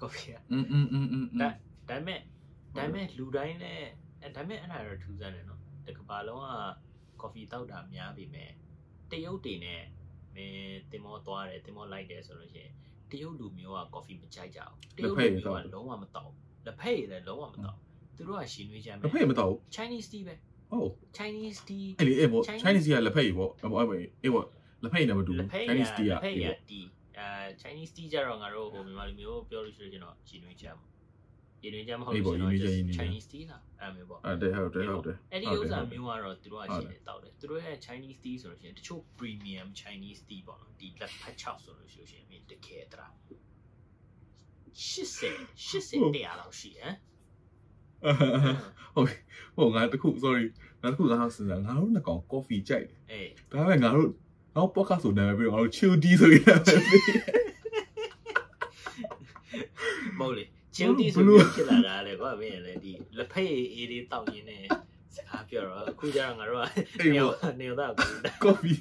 [0.00, 1.48] coffee က อืมอืมอืมอืม ဒါ
[1.88, 2.20] ဒါပေမဲ့
[2.76, 3.88] ဒါပေမဲ့လူတိုင်းလည်း
[4.22, 6.48] အဲဒါပေမဲ့အဲ့ဒါတော့ထူးဆန်းတယ်နော်တကဘာလုံးက
[7.25, 8.49] ကော်ဖီတောက်တာများပြီမဲ့
[9.11, 9.81] တရုတ်တွေနဲ့
[10.35, 12.71] မင်းတင်မောသွားတယ်တင်မောလိုက်တယ်ဆိုလို့ရှိရင်
[13.11, 14.59] တရုတ်လူမျိုးကကော်ဖီမကြိုက်ကြ
[14.95, 16.31] ဘူးတရုတ်လူမျိုးကလုံးဝမတောက်
[16.65, 17.77] လက်ဖက်ရည်လည်းလုံးဝမတောက်
[18.17, 20.35] သူတို့ကရှင်နွေးကြမ်းလက်ဖက်မတောက် Chinese tea ပဲ
[20.71, 24.45] ဟုတ် Chinese tea အဲ့လေအဲ့ပေါ့ Chinese- Chinese ကလက်ဖက်ကြီးပေါ့အဲ့ပေါ့အဲ့ပေါ့အေးပေါ့
[24.83, 26.81] လက်ဖက်ကြီးနဲ့မတူဘူးလက်ဖက်ရည် Chinese tea ကလက်ဖက်ရည်အေးပေါ့တီ
[27.17, 27.27] အဲ
[27.61, 30.79] Chinese tea ကြတော့ငါတို့ဟိုမြန်မာလူမျိုးပြောလို့ရှိရင်တော့ရှင်နွေးကြမ်း
[31.65, 43.07] ရှင်နွေးကြမ်းမဟုတ်လို့ရှိရင်တော့ Chinese tea လားအဲ့မျိုးပေါ့အဲ့တဲ့ဟုတ်တယ်ဟုတ်တယ်အဲ့ဒီဟုတ်ဥစ္စာတယ်မျိုးကတော့သူတို့ကရှိတယ်တောက်တယ်သူတို့ရဲ့ Chinese tea ဆိုလို့ရှိရင်တချို့ premium Chinese tea ပေါ့နော်ဒီလက်ဖက်ချောက်ဆိုလို့ရှိရင်မြင်တကယ်တရာ
[44.75, 45.33] 80
[45.69, 46.95] 80တရားလောက်ရှိဟမ်
[48.95, 49.09] ဟုတ်
[49.57, 50.45] ဟုတ်ငါတခု sorry
[50.81, 54.09] ငါတခုငါစဉ်းစားငါတို့နှစ်ကောင် coffee ကြိုက်တယ်အေးဒါပေမဲ့ငါတို့
[54.55, 57.03] နောက် podcast ဆိုနာမည်ပြီးတော့ငါတို့ chill tea ဆိုရင်နာမည်ပြီး
[60.19, 60.43] မဟုတ်လေ
[60.75, 64.63] chill tea ဆိုပြီးဖြစ်လာတာလေကွာမင်းလည်းဒီလက်ဖက်ရည်အေးလေးတောက်ရင်းနဲ့
[65.15, 66.63] စကားပြောတော့အခုကျတော့ငါတို့က
[66.99, 68.79] အေးနေပေါ့နေတော့ကူတာ coffee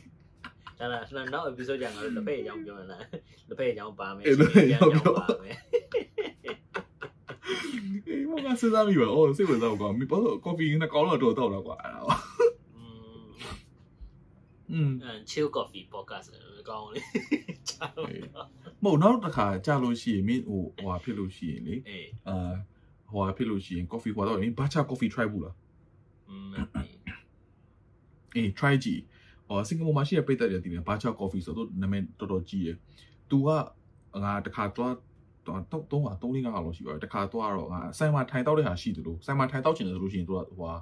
[0.78, 3.02] ဒါလားနောက် episode ကျငါတို့လက်ဖက်ရည်အကြောင်းပြောရင်လား
[3.48, 5.56] လက်ဖက်ရည်အကြောင်းပါမယ်အေးလက်ဖက်ရည်အကြောင်းပြောပါမယ်
[8.08, 12.16] အေးဘာကစဉ်းစားမိပါအော်စိတ်ဝင်စားကောမင်းဘာလို့ coffee နဲ့ကောင်းတော့တော့တော့တော့ကွာအဲ့ဒါပါ
[14.72, 14.90] อืม
[15.30, 16.26] chill coffee podcast
[16.68, 17.00] ကောင်းလေ
[17.70, 17.86] ကြာ
[18.82, 21.76] မဟုတ်နောက်တစ်ခါကြာလို့ရှိရင်မင်းဟိုဟွာဖြစ်လို့ရှိရင်လေ
[22.28, 22.52] အာ
[23.12, 25.54] ဟွာဖြစ်လို့ရှိရင် coffee ဟွာတော့မင်း matcha coffee try ဘူးလား
[28.36, 29.02] အေး try ကြည့်
[29.48, 32.76] အော်စင်ကာပူမှာရှိတဲ့ပိတ်သက်တယ်ဒီမှာ matcha coffee ဆိုတော့နာမည်တော်တော်ကြီးရယ်
[33.30, 33.48] तू က
[34.24, 34.94] ငါတစ်ခါသွား
[35.46, 40.74] တော့တော့တော့3 4 5လောက်ရှိပါတယ်တခါတော့တော့ငါဆိုင်မှာထိုင်တောက်တဲ့ဟာရှိတယ်လို့ဆိုင်မှာထိုင်တောက်ချင်တယ်ဆိုလို့ရှိရင်သူကဟိုဟာ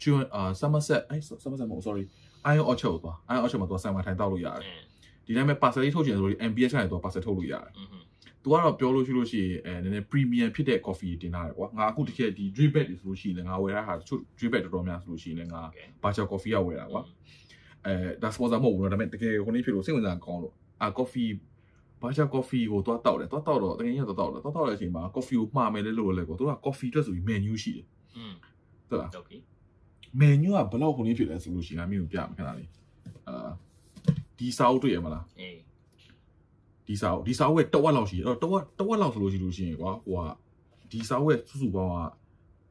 [0.00, 2.04] children အာ somerset အဲ somerset မဟုတ် sorry
[2.44, 4.78] အိုင်ယွန်အော့ချုပ်သွားအိုင်ယွန်အော့ချုပ်မှာသူကဆန်မထိုင်တောက်လို့ရတယ်
[5.26, 7.64] ဒီတိုင်းပဲ parcel လေးထုတ်ချင်ဆိုလို့ MPH ကနေသူက parcel ထုတ်လို့ရတယ်
[8.42, 15.62] သူကတော့ပြောလို့ရှိလို့ရှိရင်အဲနည်းနည်း premium ဖြစ်တဲ့ coffee တင်လာတယ်ကွာငါအခုတကယ်ဒီ drip bag တွေဆိုလို့ရှိရင်ငါဝယ်ရတာတချို့ drip bag တော်တော်များဆိုလို့ရှိရင်ငါ
[16.02, 17.02] virtual coffee ကဝယ်တာကွာ
[17.86, 21.30] အဲဒါ sponsor မဟုတ်ဘူးနော်ဒါပေမဲ့တကယ်ခုနေ့ဖြစ်လို့စိတ်ဝင်စားကောင်းလို့အာ coffee
[22.02, 28.32] ဘာချာ coffee ကိုသွားတောက်တယ်သွားတောက်တော့တကယ်ကြီးသွားတောက်တယ်သွားတောက်တဲ့အချိန်မှာ coffee ကိုမှားမယ်လဲလို့လဲကွာသူက coffee အတွက်ဆိုပြီး menu ရှိတယ်อืม
[28.88, 29.40] ဟုတ်လားဟုတ်ကဲ့
[30.17, 32.69] เค menu ကဘယ်လောက်ဟိုနေ့ဖြစ်လဲဆိုလို့ရှိရင်ငါမျိုးပြမယ်ခဏလေး
[33.27, 33.49] အာ
[34.39, 35.59] ဒီစာအုပ်တွေ့ရမလား အေး
[36.87, 40.29] ဒီစာအုပ်ဒီစာအုပ်ရဲ့တဝက်လောက်ရှိတယ်အဲ့တော့တဝက်တဝက်လောက်ဆိုလို့ရှိလို့ရှိရင်ကွာဟိုက
[40.91, 41.97] ဒီစာအုပ်ရဲ့စုစုပေါင်းက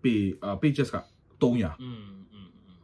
[0.02, 0.96] pay အာ pages က
[1.42, 2.78] 300 อืมอืมอืม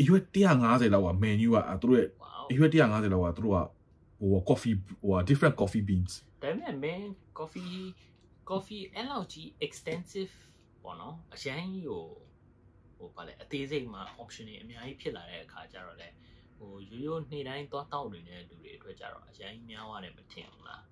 [0.00, 0.22] အရွက်
[0.58, 3.58] 150လောက်က menu ကသူတို့ရဲ့ wow အရွက်150လောက်ကသူတို့က
[4.20, 7.02] ဟို coffee ဟို different coffee beans ဒါပေမဲ့ man
[7.38, 7.76] coffee
[8.50, 10.32] coffee အဲ့လောက်ကြီး extensive
[10.82, 12.04] ပေါ့နော်အရန်ကြီးကို
[12.97, 16.09] ဟိုဗာလဲအသေးစိတ်မှာ option တွေအများကြီးဖြစ်လာတဲ့အခါကျတော့လေ
[16.57, 20.83] ဟိုရိုးရိုးနေ့တိုင်းသွားတောက်နေတဲ့လူတွေအတွက်ကျတော့အရန်ကြီးများသွားတယ်မထင်ဘူးလား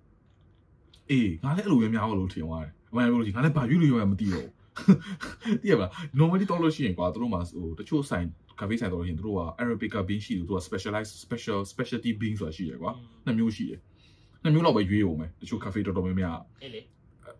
[1.10, 4.52] အေးငါလည်းအဲ့လိုပဲများလို့ထင်သွားတယ်အမှန်ပြောလို့ရှိရင်ငါလည်းဘာယူလို့ရမှမသိတော့ဘူး
[5.62, 5.86] သိရပါ
[6.18, 8.26] normally တော့လို့ရှိရင်ကွာသူတို့မှာဟိုတချို့ဆိုင်
[8.58, 12.92] cafe ဆိုင်တော့လို့ရှိရင်သူတို့က arabica bean ရှိတယ်သူက specialized special specialty bean ဆိုတာရှိတယ်ကွာ
[13.26, 13.80] နှစ်မျိုးရှိတယ်
[14.42, 16.80] နှစ်မျိုးတော့ပဲရွေးအောင်မယ်တချို့ cafe တော်တော်များများအဲ့လေ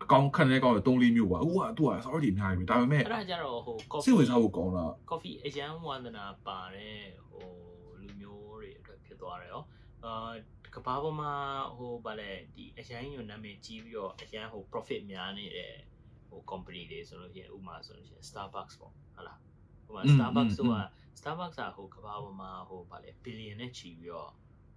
[0.02, 7.46] အကောင်ခန့်နေကောင်3 4မျိုးပါဥကသူက sorry အများကြီးပဲဒါပေမဲ့အဲ့ဒါကျတော့ဟိုစိတ် coffee ဝင်စားဖို့ကောင်းတာ coffee အရန်ဝန္ဒနာပါတဲ့ဟို
[8.00, 9.62] လူမျိုးတွေအတွက်ဖြစ်သွားတယ်ရော
[10.04, 10.32] အာ
[10.74, 11.32] ကဘာပေါ်မှာ
[11.76, 15.72] ဟိုဗာလဲဒီအရန်ညွန်နာမည်ကြီးပြီးတော့အရန်ဟို profit များနေတဲ့
[16.28, 19.38] ဟို company တွေဆိုလို့ရှိရင်ဥပမာဆိုလို့ရှိရင် Starbucks ပေါ့ဟုတ်လား
[19.88, 20.82] ဥပမာ Starbucks ဆိုတာ
[21.18, 24.30] Starbucks ကဟိုကဘာပေါ်မှာဟိုဗာလဲ billion နဲ့ချီပြီးတော့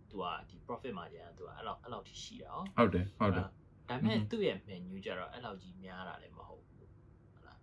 [0.10, 3.48] သူကဒီ profit margin ကသူကအဲ့လောက်အဲ့လောက်ထိရှိတာဟောဟုတ်တယ်ဟုတ်တယ်
[3.90, 7.58] ဒါပေမဲ့သူ့ရဲ့ menu ကြတော့အဲ့လောက်ကြီးများတာလည်းမဟုတ်ဘူးဟုတ်လား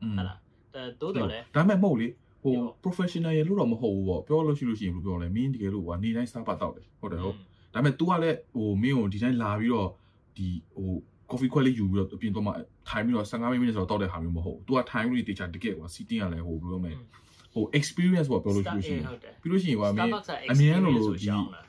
[0.00, 0.38] ဟုတ်လား
[1.00, 2.08] တိုးတော်လည်းဒါပေမဲ့မဟုတ်လေ
[2.42, 7.34] ဟို professional ရလို့တော့မဟုတ်ဘူးပေါ့ပြောလို့ရှိလို့ရှိရင်ဘယ်လိုပြောလဲမင်းတကယ်လို့ဟာနေတိုင်းစားပါတော့တယ်ဟုတ်တယ်ဟုတ်
[7.74, 9.88] ဒါပေမဲ့ तू ကလည်းဟိုမင်းကိုဒီတိုင်းလာပြီးတော့
[10.36, 10.90] ဒီဟို
[11.30, 12.52] coffee ခွက်လေးယူပြီးတော့အပြင်တော့မှ
[12.88, 16.92] ထိုင်ပြီးတော့15မိနစ်ဆိုတော့တောက်တဲ့ဟာမျိုးမဟုတ်ဘူး तू က time လို့တေချာတကယ်ကွာ sitting ကလည်းဟိုဘယ်လိုလဲ
[17.54, 19.04] ဟို experience ပေါ့ပြောလို့ရှိလို့ရှိရင်
[19.42, 20.12] ပြီးလို့ရှိရင်ဟာမင်း
[20.50, 21.28] အမြင်လို့လို့ဒီ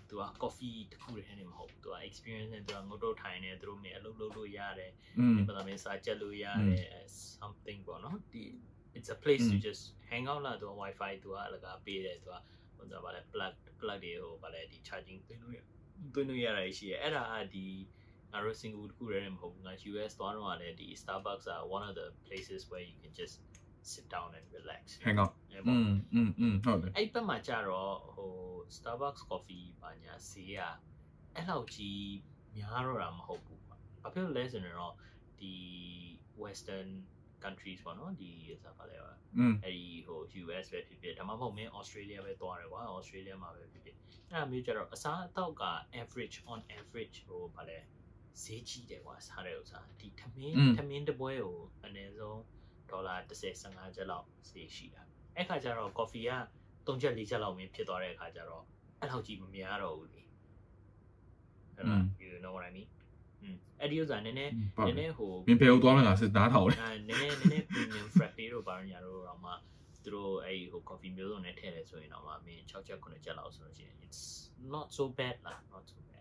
[0.09, 4.91] သူက coffee တစ်ခုတည်းနဲ့မဟုတ်သူက experience နဲ့သူကငုတ်တော့ထိုင်နေသူတို့မေအလုပ်လုပ်လို့ရတယ်
[5.35, 6.87] ဒီပထမစာချက်လို့ရတယ်
[7.39, 8.43] something ပေါ့နော်ဒီ
[8.97, 12.35] it's a place to just hang out လာသူက wifi သူကအလကားပေးတယ်သူက
[12.75, 15.59] ဟိုဒါဗါလဲ plug plug တွေဟိုဗါလဲဒီ charging သွင်းလို့ရ
[16.13, 17.23] သွင်းလို့ရတာရှိရဲအဲ့ဒါ
[17.55, 17.65] ဒီ
[18.31, 23.35] ငါတို့ single တစ်ခုတည်းနဲ့မဟုတ်ဘူးငါ US သွားတော့ကလည်းဒီ Starbucks are one of the places where you can just
[23.92, 28.32] sit down and relax hang out အဲ့ อื ပေါ့ มอืมอืมဟုတ်တယ် အဲ့ဘက်မှာကြတော့ဟို
[28.76, 30.60] Starbucks coffee ဘာညာဈေးက
[31.34, 32.12] အဲ့လောက်ကြီး
[32.56, 34.94] များတော့တာမဟုတ်ဘူးပေါ့။ဘာဖြစ်လို့လဲဆိုတော့
[35.40, 35.54] ဒီ
[36.42, 36.88] western
[37.44, 38.30] countries ပေါ့နော်ဒီ
[38.62, 43.96] စားပါလဲပါ อืม အဲ့ဒီဟို US ပဲဖြစ်ဖြစ်ဒါမှမဟုတ်မင်း Australia ပဲသွားတယ်ကွာ Australia မှာပဲဖြစ်ဖြစ်
[44.30, 45.64] အဲ့ဒါမျိုးကြတော့အစားအသောက်က
[46.00, 47.78] average on average ဟိုဘာလဲ
[48.42, 52.40] ဈေးကြီးတယ်ကွာစားတဲ့ဥစ္စာဒီထမင်းထမင်းတစ်ပွဲကိုအနည်းဆုံး
[52.95, 55.01] ဒေါ်လာ30 15ကျပ်လောက်ဈေးရှိတာ
[55.35, 56.31] အဲ့ခါကျတော့ coffee က
[56.87, 58.63] 3ချက်4ချက်လောက်မင်းဖြစ်သွားတဲ့အခါကျတော့
[58.99, 60.21] အဲ့လောက်ကြီးမများတော့ဘူးလေ
[61.75, 62.87] ဟုတ်လား you know what i mean
[63.41, 69.51] อืมအဲ့ဒီဥစ္စာနည်းနည်းပါနည်းနည်းဟိုမင်းဘယ်ကိုသွားမလဲငါစစ်သားထောင်လေအဲနည်းနည်းနည်းနည်း premium frappe တို့ဘာလို့ညာတို့တော့မှ
[70.03, 74.21] သူတို့အဲ့ဟို coffee မျိုးစုံနဲ့ထည့်တယ်ဆိုရင်တော့မှမင်း6ချက်9ချက်လောက်ဆိုလို့ရှိရင် it's
[74.73, 76.14] not so bad လား not so bad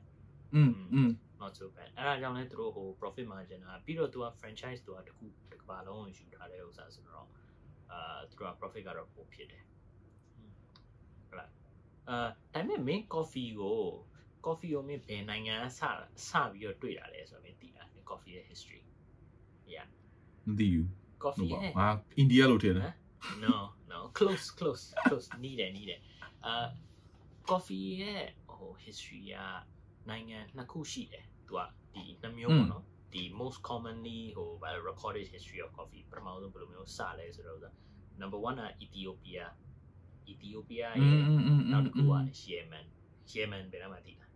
[0.55, 0.88] Mm, mm.
[0.93, 1.11] mm.
[1.40, 7.29] Not so bad အဲ့ဒါကြောင့်လဲသူတို့ဟို profit margin ကပြီးတော့သူက franchise သူကတစ်ခုတစ်ကဘာလုံးကိုယူထားတဲ့ဥစ္စာဆိုတော့
[7.93, 9.62] အာသူက profit ကတော့ပိုဖြစ်တယ်
[11.29, 11.51] ဟုတ်လား
[12.09, 13.73] အာဒါပေမဲ့ main coffee go.
[14.47, 15.81] coffee ကိုမင်းဘယ်နိုင်ငံကစ
[16.29, 18.81] စပြီးတော့တွေ့တာလဲဆိုတော့မင်းသိလား coffee history
[19.75, 19.87] yeah
[20.49, 20.87] မသိဘူး
[21.25, 21.88] coffee ရဲ့ငါ
[22.23, 22.93] India လို့ထင်တယ်
[23.45, 23.57] no
[23.90, 25.45] no close close close Need it, need it.
[25.45, 26.01] နီးတယ်နီးတယ်
[26.47, 26.67] အာ
[27.51, 27.88] coffee
[28.64, 29.37] Oh, history က
[30.11, 31.61] နိုင်ငံနှစ်ခုရှိတယ်သူက
[31.95, 34.51] ဒီနှမျိုးပေါ့နော်ဒီ most commonly ဟို
[34.88, 37.61] recorded history of coffee ပထမဆုံးဘယ်လိုမျိုးစလဲဆိုတော့
[38.21, 39.45] number 1က Ethiopia
[40.33, 41.21] Ethiopia ရဲ့
[41.73, 42.14] နောက်တစ်ခုက
[42.49, 42.87] Yemen
[43.33, 44.27] Yemen ဘယ်နာမှာတည်တာ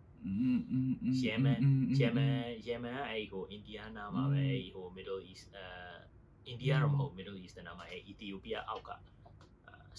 [1.23, 1.59] Yemen
[1.99, 5.67] Yemen Yemen အဲ့ဟို Indiana မှာပဲဟို Middle East အဲ
[6.51, 8.91] India တော့မဟုတ် Middle East နာမှာအဲ့ Ethiopia အောက်က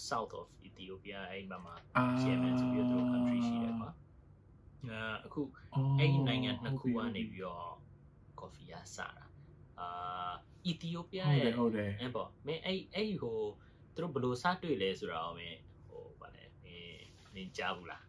[0.09, 1.75] south of Ethiopia အဲ့မှာ
[2.23, 3.89] Yemen ဆိုပြီးတော့ country ရှိတယ်ကွာ
[4.88, 5.40] အဲအခု
[5.98, 7.66] အဲ့ဒီနိုင်ငံနှစ်ခုကနေပြီးတော့
[8.40, 9.08] coffee ရစတာ
[9.80, 10.32] အာ
[10.70, 13.38] Ethiopia ဟုတ်တ ရဲ့ ယ်ဟုတ်တယ် အဲ့ပေါ့မင်းအဲ့အဲ့ဟို
[13.94, 17.00] သူတို့ဘယ်လိုစတွေ့လဲဆိုတာကိုမင်းဟိုဗာလဲမင်း
[17.34, 18.02] မင်းကြားဘူးလား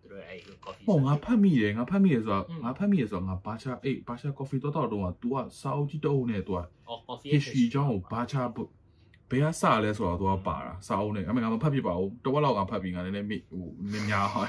[0.00, 8.42] သူတို့အဲ့ဟို coffee ဟောငါဖတ်မိတယ်ငါဖတ်မိတယ်ဆိုတော့ อืม ငါဖတ်မိတယ်ဆိုတော့ငါဘာချာအေးဘာချာ coffee တော့တော့တော့က तू ကစာအုပ်ကြီးတအုပ်နဲ့ तू က အော် coffee history အကြောင်းကိုဘာချာ
[9.31, 14.43] ဘယ်ကစလဲဆိုတော့သူကပါတာစာအုပ်နဲ့အမေကမဖတ်ပြပါဘူးတဝက်လောက်ကဖတ်ပြီးငါလည်းလည်းမိဟိုနည်းများဟော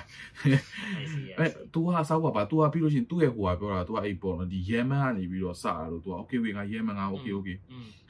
[1.39, 7.57] အဲ तू ဟာစာအုပ်ပါပါ तू ဟာပြီးလို့ရှိရင်သူ့ရဲ့ဟိုကပြောတာ तू ကအဲ့ပေါ်နော်ဒီယမန်ကနေပြီးတော့စတာလို့ तू က okay ဝေငါယမန်က okay okay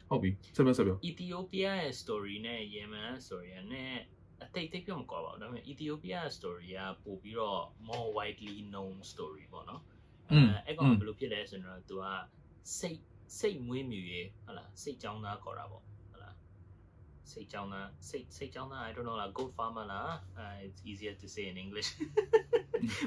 [0.09, 3.93] ဟုတ်ပြီဆက်ပြောဆက်ပြောအီသီယိုးပီးယားရဲ့ story နဲ့ယမန် story နဲ့
[4.45, 9.83] အတိတ်တိတ်ပြောမကွာပါဘူးဒါပေမဲ့အီသီယိုးပီးယား story ကပို့ပြီးတော့ more widely known story ပေါ့နော်
[10.31, 12.05] အဲအဲ့ကောင်ကဘယ်လိုဖြစ်လဲဆိုတော့ तू က
[12.79, 13.01] စိတ်
[13.39, 15.83] စိတ်မွေးမြူရေးဟုတ်လားစိတ်ကြောင်းသားခေါ်တာပေါ့
[17.33, 20.09] စိတ်ကြောင်းသားစိတ်စိတ်ကြောင်းသား I don't know လား goat farmer လား
[20.41, 21.89] uh, it's easier to say in English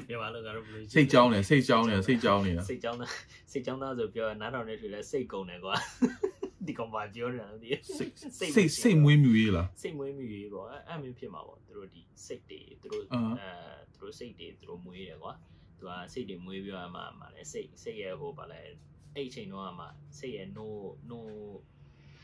[0.08, 3.10] မြန်မာလိုကတော့ဘယ်လိုစိတ်ကြောင်းတယ်စိတ်ကြောင်းတယ်စိတ်ကြောင်းနေတာစိတ်ကြောင်းသား
[3.52, 5.74] စိတ်ကြောင်းသားဆိုပြောနားတော်နဲ့တွေ့လဲစိတ်ကုန်တယ်ကွာ
[6.66, 13.50] ဒီဒီကောင်ပါပြောနေတာလို့ဒီစိတ်စိတ်စိတ်မွေးမြူရေးလားစိတ်မွေးမြူရေးပေါ့အဲ့အဲ့မျိုးဖြစ်မှာပေါ့သူတို့ဒီစိတ်တွေသူတို့အာအဲ
[13.92, 15.32] သူတို့စိတ်တွေသူတို့မွေးတယ်ကွာ
[15.78, 18.60] သူကစိတ်တွေမွေးပြီးတော့မှမှလည်းစိတ်စိတ်ရဲ့ဟိုဗာလဲ
[19.14, 19.86] အဲ့အချိန်တော့မှ
[20.18, 20.66] စိတ်ရဲ့ no
[21.10, 21.18] no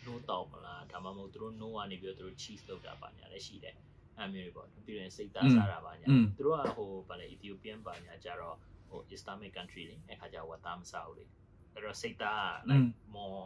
[0.06, 3.74] နှိုးတောက်မလားဒါမှမဟုတ်သူတို့နှိုးကနေပြီးတော့သူတို့ cheese လုပ်တာပါညာလည်းရှိတယ်
[4.18, 8.56] အဲ့မျိုးတွေပေါ့ပြီးရင်စိတ်သားစားတာပါညာသူတို့ကဟိုဗာလေ Ethiopian ပါညာကြတော့
[8.88, 11.24] ဟို Islamic country လေအဲ့ခါကျဝတ်သားမစားဘူးလေ
[11.72, 13.44] အဲ့တော့စိတ်သားက like more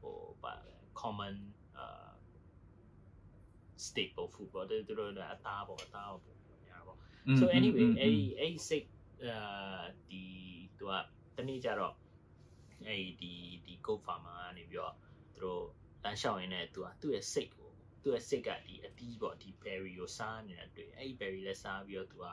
[0.00, 0.52] ဟိုဗာ
[1.00, 1.34] common
[1.82, 2.12] uh
[3.86, 6.36] staple food ပေါ့သူတို့ကအသားပေါ့အသားပေါ့
[6.68, 6.96] ညာပေါ့
[7.38, 8.86] so anyway အဲ့ဒီအဲ့စိတ်
[9.26, 10.22] အာဒီ
[10.78, 10.92] သူက
[11.36, 11.94] တနေ့ကျတော့
[12.86, 13.32] အဲ့ဒီ
[13.66, 14.94] ဒီ goat farmer ကနေပြီးတော့
[15.32, 15.64] သူတို့
[16.04, 17.70] တန်းလျှောက်ရင်းနဲ့သူကသူ့ရဲ့စိတ်ကို
[18.02, 22.26] သူ့ရဲ့စိတ်ကဒီအတီးပေါ့ဒီ berry ကိုစားနေတာတွေ့အဲ့ဒီ berry လည်းစားပြီးတော့သူက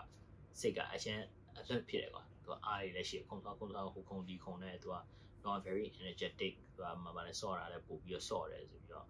[0.60, 1.24] စိတ်ကအချင်း
[1.60, 4.96] အလွတ်ဖြစ်တယ်ကွာသူကအားရလည်းရှိခုံသွားခုံသွားဟိုခုံဒီခုံနဲ့သူက
[5.44, 9.06] တော့ very energetic သူကမမလည်းစော့တာလည်းပို့ပြီးတော့စော့တယ်ဆိုပြီးတော့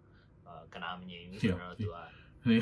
[0.46, 1.96] အာကနာမငြိမ်ဘူးဆိုတော့သူက
[2.48, 2.56] နေ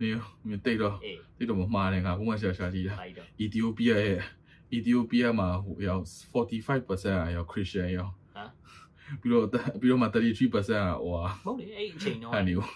[0.00, 0.08] နေ
[0.48, 4.20] မတိတ်တော့အေးတိတ်တော့မမှားတယ်ငါဘုမရှာရှာကြည့်တာလိုက်တော့အီသီယိုးပီးယားရဲ့
[4.72, 8.50] အီသီယိုးပီးယားမှာဟိုရောက်45%အရောက်ခရစ်ယာန်ရောက်ဟမ်
[9.20, 9.46] ပြီးတော့
[9.80, 12.66] ပြီးတော့မှ33%ကဟိုဟာမဟုတ်လေအဲ့ဒီအချိန်တော့ဟန်နေကို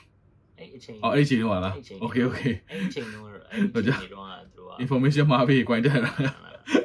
[0.59, 3.39] အဲ့အချိန်အော်အဲ့ဒီချိန်တော့လားအဲ့ချိန် Okay okay အဲ့အချိန်တော့အဲ့
[3.81, 5.99] အချိန်တော့သူက information မှာပေး quite တယ်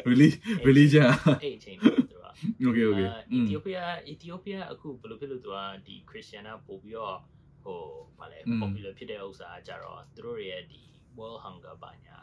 [0.08, 0.30] really
[0.68, 1.08] religion
[1.44, 2.26] အဲ့အချိန်တော့သူက
[2.68, 7.18] okay okay အီသီယိုးပီးယားအီသီယိုးပီးယားအခုဘယ်လိုဖြစ်လို့သူကဒီခရစ်ယာန်ကပို့ပြီးတော့
[7.64, 7.80] ဟို
[8.20, 10.82] ဗာလဲ popular ဖြစ်တဲ့ဥစ္စာကကြတော့သူတို့ရဲ့ဒီ
[11.18, 12.18] world hunger ဘာညာ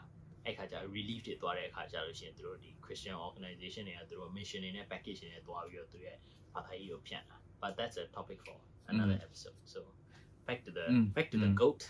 [0.45, 6.17] အဲ့ခါကျ relief တွေသွားတဲ့အခါကျလို့ရှိရင်သူတို့ဒီ Christian organization တွေကသူတို့ mission တွေနဲ့ package တွေနဲ့သွားပြီးတော့သူရဲ့
[6.53, 8.57] ဘာသာရေးကိုဖြန့်တာ but that's a topic for
[8.91, 9.79] another episode so
[10.47, 10.85] back to the
[11.15, 11.81] back to the goat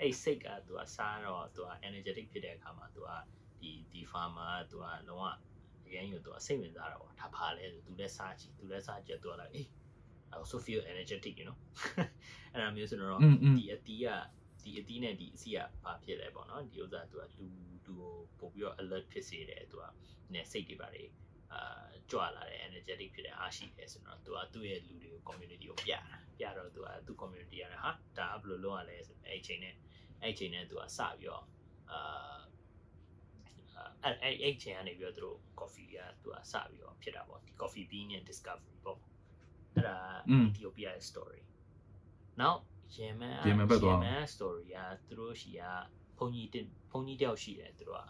[0.00, 3.10] အဲ့စိတ်ကသူကစားတော့သူက energetic ဖြစ်တဲ့အခါမှာသူက
[3.60, 5.24] ဒီဒီ farmer ကသူကလုံးဝ
[5.86, 9.68] အရင်ကသူကစိတ်ဝင်စားတာပေါ့ဒါပါလဲဆိုသူလည်းစားကြည့်သူလည်းစားကြည့်သူကလည်းအေး
[10.32, 11.56] I also feel energetic you know
[12.52, 13.20] အဲ့ဒါမျိုးဆိုတော့
[13.56, 14.08] ဒီအတီးက
[14.62, 17.46] ဒီအတီးနဲ့ဒီအစီကဘာဖြစ်လဲပေါ့နော်ဒီဥစ္စာသူကလူ
[17.84, 19.84] လူကိုပို့ပြီးတော့ alert ဖြစ်စေတယ်သူက
[20.32, 21.08] နည်းစိတ်တွေပါတယ်
[21.54, 26.00] အာကြွလာတဲ့ energetic ဖြစ်တဲ့အားရှိတယ်ဆိုတော့သူကသူ့ရဲ့လူတွေကို community ကိုပြတာ
[26.38, 29.74] ပြတော့သူကသူ့ community ရတယ်ဟာဒါဘယ်လိုလုပ်ရလဲဆိုအဲ့အချိန်နဲ့
[30.20, 31.44] အဲ့အချိန်နဲ့သူကစပြီးတော့
[31.90, 32.44] အာ
[34.02, 38.98] အဲ့အဲ့အဲ့ချိန်ကနေပြီးတော့သူတို့ coffee ကသူကစပြီးတော့ဖြစ်တာပေါ့ဒီ coffee bean နဲ့ discovery ပေါ့
[39.74, 39.98] အဲ့ဒါ
[40.48, 41.40] Ethiopia story
[42.40, 42.54] now
[42.96, 44.76] ယေမန်ယေမန်ဘက်သွားယေမန် story က
[45.06, 45.62] သူတို့ရှိက
[46.18, 48.04] ဘုံကြီးတင်ဘုံကြီးတယောက်ရှိတယ်သူတို့က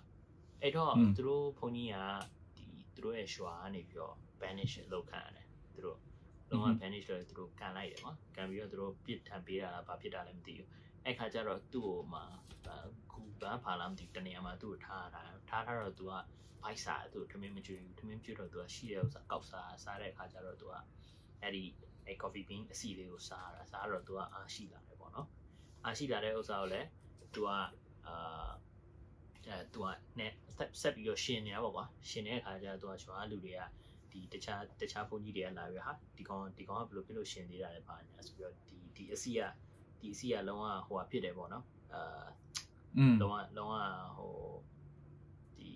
[0.63, 2.01] အဲ့တော့อืมသူတို့ဘုံကြီးကဒီ
[2.95, 5.99] သူတို့ရဲ့ရွာကနေပြီးတော့ banish လုပ်ခံရတယ်သူတို့
[6.51, 10.69] လုံးဝ banish လုပ်သူတို့ကန်လိုက်တယ်နော်ကန်ပြီးတော့သူတို့ပြစ်ထန်ပေးတာလားဘာဖြစ်တာလဲမသိဘူး
[11.05, 12.21] အဲ့ခါကျတော့သူ့ကိုမှ
[13.13, 16.13] ကူဘာဖာလာမသိဘူးတနေရာမှာသူ့ကိုထားတာထားထားတော့သူက
[16.63, 20.75] ဘိုက်စာသူ့ထမင်းမကျွေးဘူးထမင်းမကျွေးတော့သူကရှိတဲ့ဥစ္စာကောက်စားစားတဲ့အခါကျတော့သူက
[21.43, 21.65] အဲ့ဒီ
[22.07, 25.29] အဲ့ coffee bean အစီလေးကိုစားတာစားတော့သူကအားရှိလာတယ်ပေါ့နော်
[25.85, 26.89] အားရှိလာတဲ့ဥစ္စာကိုလည်း
[27.35, 27.49] သူက
[28.07, 28.49] အာ
[29.53, 29.87] အဲသူက
[30.19, 33.61] နဲ့ဆက်ဆက်ပြီးတော့ရှင်နေရပါကွာရှင်နေတဲ့အခါကျတော့သူကကျွာလူတွေက
[34.11, 39.41] ဒီတခြားတခြားဘုန်းကြီးတွေကလာပြီးဟာဒီကောင်ဒီကောင်ကဘယ်လိုဖြစ်လို့ရှင်သေးတာလဲပါညာဆိုပြီးတော့ဒီဒီအစီက
[40.01, 41.65] ဒီအစီကလုံးဝဟိုဟာဖြစ်တယ်ပေါ့နော်
[41.95, 42.25] အာ
[42.99, 44.35] อืมလုံးဝလုံးဝဟို
[45.59, 45.71] ဒီ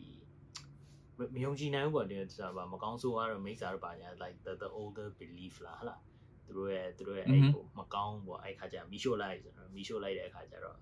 [1.35, 6.01] မယုံကြည်နိုင်ဘူးပေါ့ဒီဆိုတာပါမကောင်းဆိုးကတော့မိစ္ဆာတော့ပါညာ like the the older belief လားဟလား
[6.47, 10.77] သူတို့ရဲ့သူတို့ရဲ့အဲ့ကိုမကောင်းပေါ့အဲ့ခါကျမီရှို့လိုက်ဆိုတော့မီရှို့လိုက်တဲ့အခါကျတော့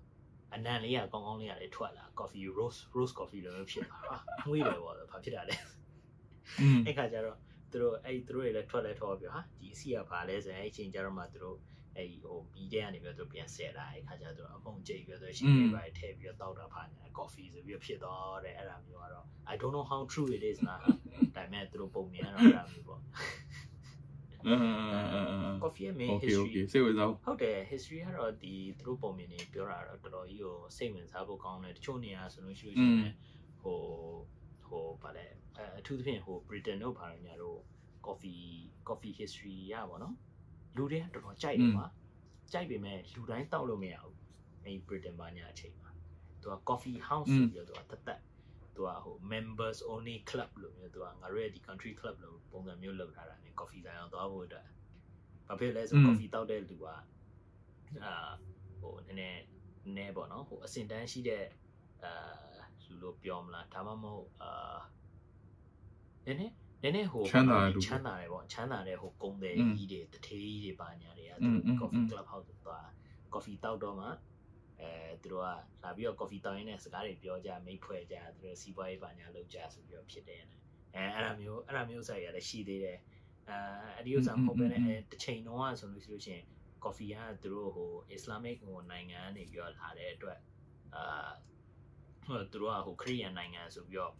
[0.55, 4.15] အနံလေးကကောင်းကောင်းလေးကလည်းထွက်လာ coffee rose rose coffee လိုမျိုးဖြစ်လာဟာ
[4.47, 5.55] ငွေတယ်ပေါ့ဘာဖြစ်တာလဲ
[6.59, 7.37] อืมအဲ့ခါကျတော့
[7.71, 11.57] သူတို့အဲ့သူတို့တွေလည်းထွက်လဲထွက်ပြီးဟာဒီအစီကဘာလဲဆိုရင်အဲ့ချိန်ကျတော့မှသူတို့
[11.95, 20.89] အဲ့ဟိုဘီတဲ့ကနေပြီးတော့သူပြန်ဆက်လာအဲ့ခါကျတော့အမုံကြိတ်ပြီးတော့ရှင်တွေပါထည့်ပြီးတော့တောက်တာဖာညာ coffee ဆိုပြီးတော့ဖြစ်သွားတယ်အဲ့ဒါမျိုးကတော့ I don't know how true it is လားဒါ
[21.35, 23.01] ပေမဲ့သူတို့ပုံမြင်ရတော့အဲ့ဒါမျိုးပေါ့
[24.47, 24.57] အာ
[25.13, 33.13] အာအာ coffee ရဲ့ main okay history okay စိတ်ဝင်စားဟုတ်တယ် history ကတော့ဒီသူတို့ပုံမြင်နေပြောတာတော့တော်တော်ကြီးကိုစိတ်ဝင်စားဖို့ကောင်းတယ်တချို့နေရာဆိုလို့ရှိလို့ရှိရင်
[33.61, 33.77] ဟို
[34.67, 35.27] ဟိုဗာလဲ
[35.57, 37.57] အဲအထူးသဖြင့်ဟို Britain တို့ဘာလို့ညာတို့
[38.07, 38.43] coffee
[38.87, 40.15] coffee history ရပါတော့
[40.75, 41.87] လူတွေကတော်တော်ကြိုက်တယ်မှာ
[42.51, 44.15] ကြိုက်ပေမဲ့လူတိုင်းတောက်လို့မရဘူး
[44.63, 45.89] အဲ Britain ဘာညာအချိန်မှာ
[46.41, 48.19] သူက coffee house ဆိုပြီးတော့သူကတသက်
[48.77, 54.65] သူကဟို members only club လို့မျိုးသူကငါတို့ရဲ့ဒီ country club လို့ပုံစံမျိုးလုပ်ထားတာ ਨੇ coffee ဆိုင်အောင်သွားဖို့အတွက်
[55.47, 58.13] ဘာဖြစ်လဲဆို coffee တောက်တဲ့လူကအာ
[58.79, 59.41] ဟိုနည်းနည်း
[59.95, 61.45] နည်းပေါ့နော်ဟိုအစင်တန်းရှိတဲ့
[62.03, 62.11] အာ
[62.87, 64.79] လူလို့ပြောမလားဒါမှမဟုတ်အာ
[66.25, 66.53] နည်းနည်း
[66.83, 67.23] နည်းနည်းဟို
[67.85, 71.49] ချမ်းသာတယ်ပေါ့ချမ်းသာတဲ့ဟိုကုန်းတယ်ကြီးတွေတထေးကြီးတွေပါညာတွေကသူ
[71.81, 72.85] coffee club house သွား
[73.33, 74.07] coffee တောက်တော့မှ
[74.81, 75.47] အဲသူတို့က
[75.83, 80.43] လာပြီးတော့ coffee တောက်ရင်းနဲ့စကားတွေပြောကြမိတ်ဖွဲ့ကြသူတို့စီးပွားရေးပါညာလုပ်ကြဆိုပြီးတော့ဖြစ်တယ်
[80.95, 82.97] အဲအဲ့ဒါမျိုးအဲ့ဒါမျိုးဆိုင်ရလည်းရှိသေးတယ်
[83.49, 83.57] အဲ
[83.95, 86.45] အဲ့ဒီဥစ္စာမဟုတ်ဘဲနဲ့အဲတစ်ချိန်တော့ဆိုလို့ရှိလို့ရှိရင်
[86.83, 90.39] coffee ကသူတို့ဟို Islamic ဟိုနိုင်ငံကနေပြီးတော့လာတဲ့အတွက်
[90.95, 91.29] အာ
[92.25, 94.13] ဟိုသူတို့ကဟိုခရီးယန်နိုင်ငံဆိုပြီးတော့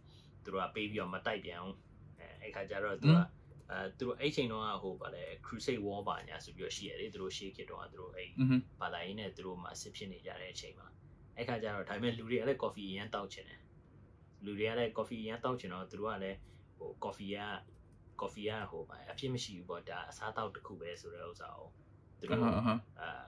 [0.44, 1.76] သူတို့ကပေးပြီးတော့မတိုက်ပြန်ဘူး
[2.18, 3.18] အဲအဲ့ခါကျတော့သူက
[3.70, 8.28] အဲသူတို့အဲ့ချိန်တုန်းကဟိုဗာလဲ crusade war ပါညာဆိုပြီးတော့ရှိရလေသူတို့ရှေးခေတ်တုန်းကသူတို့အဲ့
[8.80, 10.86] ဘာသာရေးနဲ့သူတို့မှာဆစ်ဖြစ်နေကြတဲ့အချိန်မှာ
[11.36, 13.60] အဲ့ခါကျတော့ဒါပေမဲ့လူတွေကလည်း coffee ရမ်းတောက်ချင်တယ်
[14.44, 16.38] လူတွေကလည်း coffee ရမ်းတောက်ချင်တော့သူတို့ကလည်း
[16.78, 17.40] ဟို coffee က
[18.20, 21.68] coffee ကဟိုဗာအဖြစ်မရှိဘူးပေါ့ဒါအစားတောက်တစ်ခုပဲဆိုတဲ့ဥစ္စာကို
[22.20, 22.42] သူတို့
[23.00, 23.26] အာ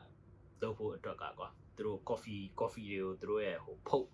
[0.63, 4.09] လုပ်ဖို့အတွက်ကကွာသူတို့ coffee coffee တွေကိုသူတို့ရဲ့ဟိုဖုတ်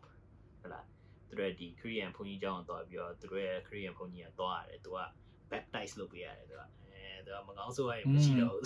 [0.63, 0.81] ဟလာ
[1.29, 4.99] သူတို့ရဲ့ဒီ Korean ဘုန်းကြီးကျောင်းကိုသွားပြီးတော့သူတို့ရဲ့ Korean ဘုန်းကြီးကသွားရတယ်သူက
[5.53, 8.63] baptize လုပ်ပေးရတယ်သူကအဲသူကမကောင်းဆိုရရင်မရှိတော့ဘူး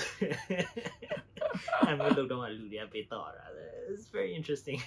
[1.86, 3.44] အဲ့မျိုးလုပ်တော့မှလူတွေကပေးတော့တာ
[3.90, 4.80] it's very interesting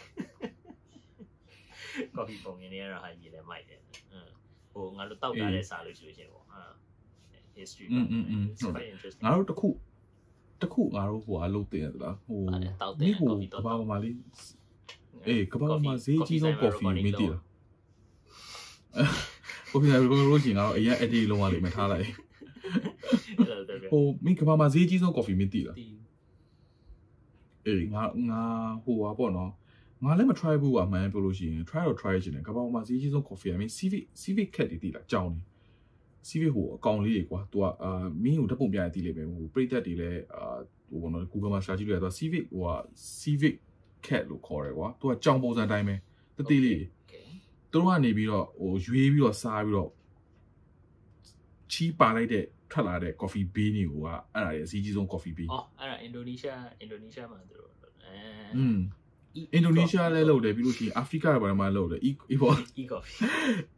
[2.16, 3.80] coffee ပုံရင်းတွေကတော့ဟာရေးလဲမိုက်တယ်
[4.74, 6.62] ဟိုငါတို့တောက်တာတဲ့စာလို့ဆိုရင်ပေါ့ဟာ
[7.58, 8.06] history ပေါ့
[8.52, 9.68] it's very interesting ငါတို့တခု
[10.62, 12.40] တခုငါတို့ဟိုအလုပ်တင်ရသလားဟို
[12.82, 14.16] တောက်တယ် coffee တော့ဘာမှမလေး
[15.28, 17.42] အေးကဘာမှဈေးကြီးဆုံး coffee မသိလား
[19.73, 22.07] coffee ဆိုင်ကိုလို့ရှိရင်ငါတို့အရင် edit လုံးဝလိမ့်မယ်ထားလိုက်
[23.91, 25.87] ဟိုမိကဘာမှာဈေးကြီးဆုံး coffee မသိလား ဒီ
[27.67, 28.43] အေးငါငါ
[28.85, 29.51] ဟိုပါပေါ့နော်
[30.05, 35.41] ငါလည်းမ try ဘူးอ่ะမှန်ပြောလို့ရှိရင် try တော့ try ချင်တယ်ကဘာမှာဈေးကြီးဆုံး coffee အမင်း civic civic cat တွေသိလားကြောင်းနေ
[36.29, 40.59] civic ဟိုအကောင်လေးတွေကွာသူကအာမင်းကိုဓာတ်ပုံပြရသိလိမ့်မယ်ဟိုပရိသတ်တွေလည်းအာ
[40.91, 42.71] ဟိုဘောနော် Google မှာ search ကြည့်လို့ရတော့ civic ဟိုက
[43.21, 43.55] civic
[44.07, 45.95] cat လို့ခေါ်တယ်ကွာသူကကြောင်ပုံစံတိုင်းပဲ
[46.37, 47.02] တတိလေးတွေ โอเค
[47.74, 49.92] သူတို့ကနေပြီးတော့ဟိုရွေးပြီးတော့စားပြီးတော့
[51.72, 58.16] ချီးပါလိုက်တဲ့ထွက်လာတဲ့ coffee bean တွေကိုကအဲ့ဒါတွေအစည်းကြီးဆုံး coffee bean အော်အဲ့ဒါအင်ဒိုနီးရှားအင်ဒိုနီးရှားမှာသူတို့အဲ
[58.58, 58.78] อืม
[59.54, 63.18] အင်ဒိုနီးရှားလည်းလုပ်တယ်ပြီးလို့ရှိရင်အာဖရိကဘာမှလုပ်တယ် e ပေါ့ e coffee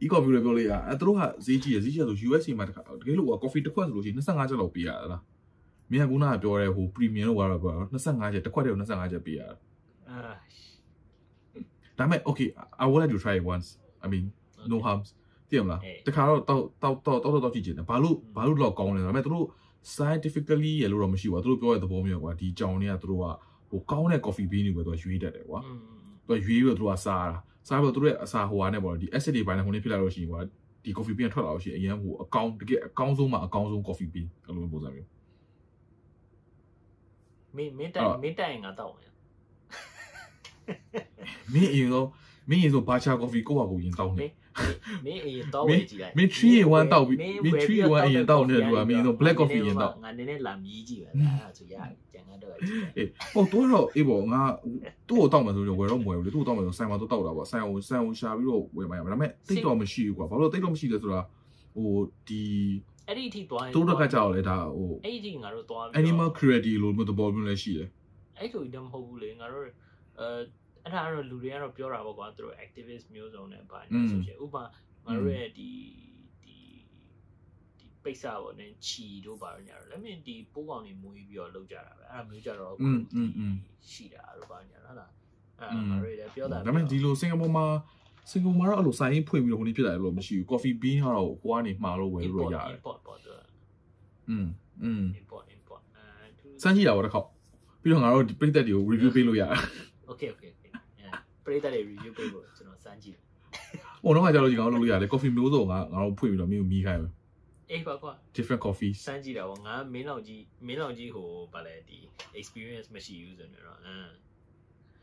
[0.02, 5.22] e coffee လို့ပြောလို့ရအဲသူတို့ကဈေးကြီးရဈေးကြီးရဆို USA မှာတခါတကယ်လို့က coffee တစ်ခွက်ဆိုလို့ရှိရင်25ကျပ်လောက်ပေးရတာလား
[5.90, 9.56] မင်းကခုနကပြောတဲ့ဟို premium လို့ကတော့ပြော25ကျပ်တစ်ခွက်တည်းကို25ကျပ်ပေးရတာ
[10.10, 10.18] အာ
[11.98, 12.48] ဒါပေမဲ့ okay
[12.82, 13.68] I would like to try it once
[14.04, 14.24] I mean
[14.72, 15.08] no harms
[15.48, 19.46] သိရမလားတခါတော့တောက်တောက်တောက်တောက်တောက်ကြည့်ချင်တယ်ဘာလို့ဘာလို့တော့ကောင်းလဲဒါပေမဲ့သူတို့
[19.94, 23.24] scientifically ရလို့တော့မရှိပါဘူးသူတို့ပြောတဲ့သဘောမျိုးကွာဒီကြောင်တွေကသူတို့က
[23.70, 25.78] ဟိုကောင်းတဲ့ coffee bean တွေပဲသူကရွေးတတ်တယ်ကွာอืม
[26.26, 27.36] သူကရွေးပြီးတော့သူကစားတာ
[27.68, 30.40] စားပြီးတော့သူတို့ရဲ့အစာဟိုဟာနဲ့ပေါ့ဒီ acid တွေပိုင်းနဲ့ဟိုနေဖြစ်လာလို့ရှိရင်ကွာ
[30.84, 35.08] ဒီ coffee bean ထွက်လာလို့ရှိရင်အရင်ဟိုအကောင်းတကယ်အကောင်းဆုံးမှာအကောင်းဆုံး coffee bean အဲ့လိုမျိုးပုံစံမျိုး
[37.56, 39.10] မင်းမင်းတိုင်မင်းတိုင်ငါတောက်မယ်
[41.52, 42.08] မင်းအရင်ဆုံး
[42.50, 44.26] မင်းအရင်ဆုံးဘာချာ coffee ကိုယ့်ဟာကိုယ်ရင်တောင်းနေ
[45.04, 51.74] မင်းအေးတော့ဝယ်ကြည့်လိုက်မင်း3 in 1တောက်ပြီးမင်း3 in 1အရင်တောက်နေတယ်သူကမင်းတို့ black coffee အရင်တောက်ငါနည်းနည်းလာမြည်ကြည့်ပဲအဲ့ဒါဆိုရ
[52.12, 54.42] ကျန်ကတော့ကြည့်အေးဟိုတော့တော့အေးပေါ့ငါ
[55.08, 61.20] သူ့ကိုတောက်မှဆိုတော့ဝယ်တော့မဝယ်ဘူးလေသူ့ကိုတောက်မှဆိုဆိုင်မှာတော့တောက်တာပေါ့ဆိုင်အောင်ဆိုင်အောင်ရှာပြီးတော့ဝယ်မှရမှာဒါပေမဲ့တိတ်တော့မရှိဘူးကွာဘာလို့တိတ်တော့မရှိလဲဆိုတာ
[61.74, 61.92] ဟို
[62.28, 62.42] ဒီ
[63.08, 67.88] အဲ့ဒီအထိသွားရင်သူတို့ကကြောက်လေဒါဟိုအဲ့ဒီအထိငါတို့သွားပြီး animal cruelty လို့မျိုးသဘောမျိုးလည်းရှိတယ်
[68.38, 69.66] အဲ့လိုတော့မဟုတ်ဘူးလေငါတို့
[70.20, 70.28] အဲ
[70.85, 74.63] အဲ့ဒါကတော့လူတွေကတော့ပြောတာပေါ့ကွာသူတို့ activist မျိုးစုံနဲ့ပါနေဆိုရှင်ဥပမာ
[75.05, 75.69] ငါတို့ရဲ့ဒီ
[76.43, 76.55] ဒီ
[77.79, 82.73] ဒီပိတ်စာပေါ့နဲ့ခြီတို့ပါတော့ညာတော့လည်းမင်းဒီပိုးကောင်တွေမွေးပြီးတော့လောက်ကြတာပဲအဲ့ဒါမျိုးကြတော့
[83.91, 85.09] ရှိတာတို့ပါညာဟုတ်လား
[85.59, 87.65] အဲ့ငါတို့လည်းပြောတာ ဒါပေမဲ့ဒီလိုစင်ကာပူမှာ
[88.31, 93.31] စင်ကာပူမှာတော့အဲ့လိုဆိုင်ရင်ဖွင့်ပြီးတော့ဟိုနေ့ဖြစ်လာတယ်လို့မရှိဘူး coffee bean ကတော့ဟိုကနေမှာလို့ဝယ်လို့ရတယ် import ပေါ့သူ
[94.29, 94.47] อืม
[94.83, 97.27] อืม import import အဲ စမ်းကြည့်တာပေါ့တစ်ခေါက်
[97.81, 99.59] ပြီးတော့ငါတို့ဒီပိတ်သက်တွေကို review ပေးလို့ရတယ်
[100.11, 100.64] okay okay okay
[101.46, 103.16] ပရိသတ်တွေ review ပေးဖို့ကျွန်တော်စမ်းကြည့်
[104.02, 107.12] ဟိုတော့ကကြာလို့ဒီကောင်လုပ်လို့ရတယ် coffee မျိုးစုံကငါတို့ဖွင့်ပြီးတော့မျိုးမီးခိုင်းမယ်
[107.70, 111.98] အေးပါကွာ different coffees စမ်းကြည့်တာပေါ့ငါမင်းလောက်ကြီးမင်းလောက်ကြီးဟိုဗာလဲဒီ
[112.40, 114.10] experience မရှိဘူးဆိုနေတော့အမ်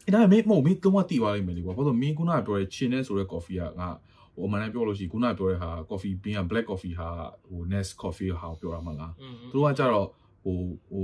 [0.05, 3.89] အဲ့ဒါမင်းမဟုတ်မင်းသုံးဝတိသွားလိမ့်မယ်လေကွာဘာလို့မင်းခုနကပြောတဲ့ chin နဲ့ဆိုတဲ့ coffee ကငါ
[4.35, 7.09] ဟိုအမှန်တမ်းပြောလို့ရှိရင်ခုနကပြောတဲ့ဟာ coffee bean က black coffee ဟာ
[7.47, 10.07] ဟို nest coffee ဟာပြောတာမှလားอืมသူတို့ကကြတော့
[10.43, 10.57] ဟို
[10.89, 11.03] ဟို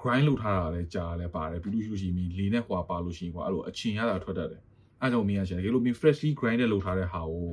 [0.00, 4.62] grind လုပ်ထားတာလည်းကြာလည်းပါတယ်ပြီးလို့ရှိလို့ရှိရင်လေနဲ့ဟွာပါလို့ရှိရင်ကွာအဲ့လိုအချင်ရတာထွက်တတ်တယ်
[5.00, 7.46] အဲ့ကြောင့်မင်းကရှာတယ်ဒီလိုမင်း freshly grinded လုပ်ထားတဲ့ဟာကို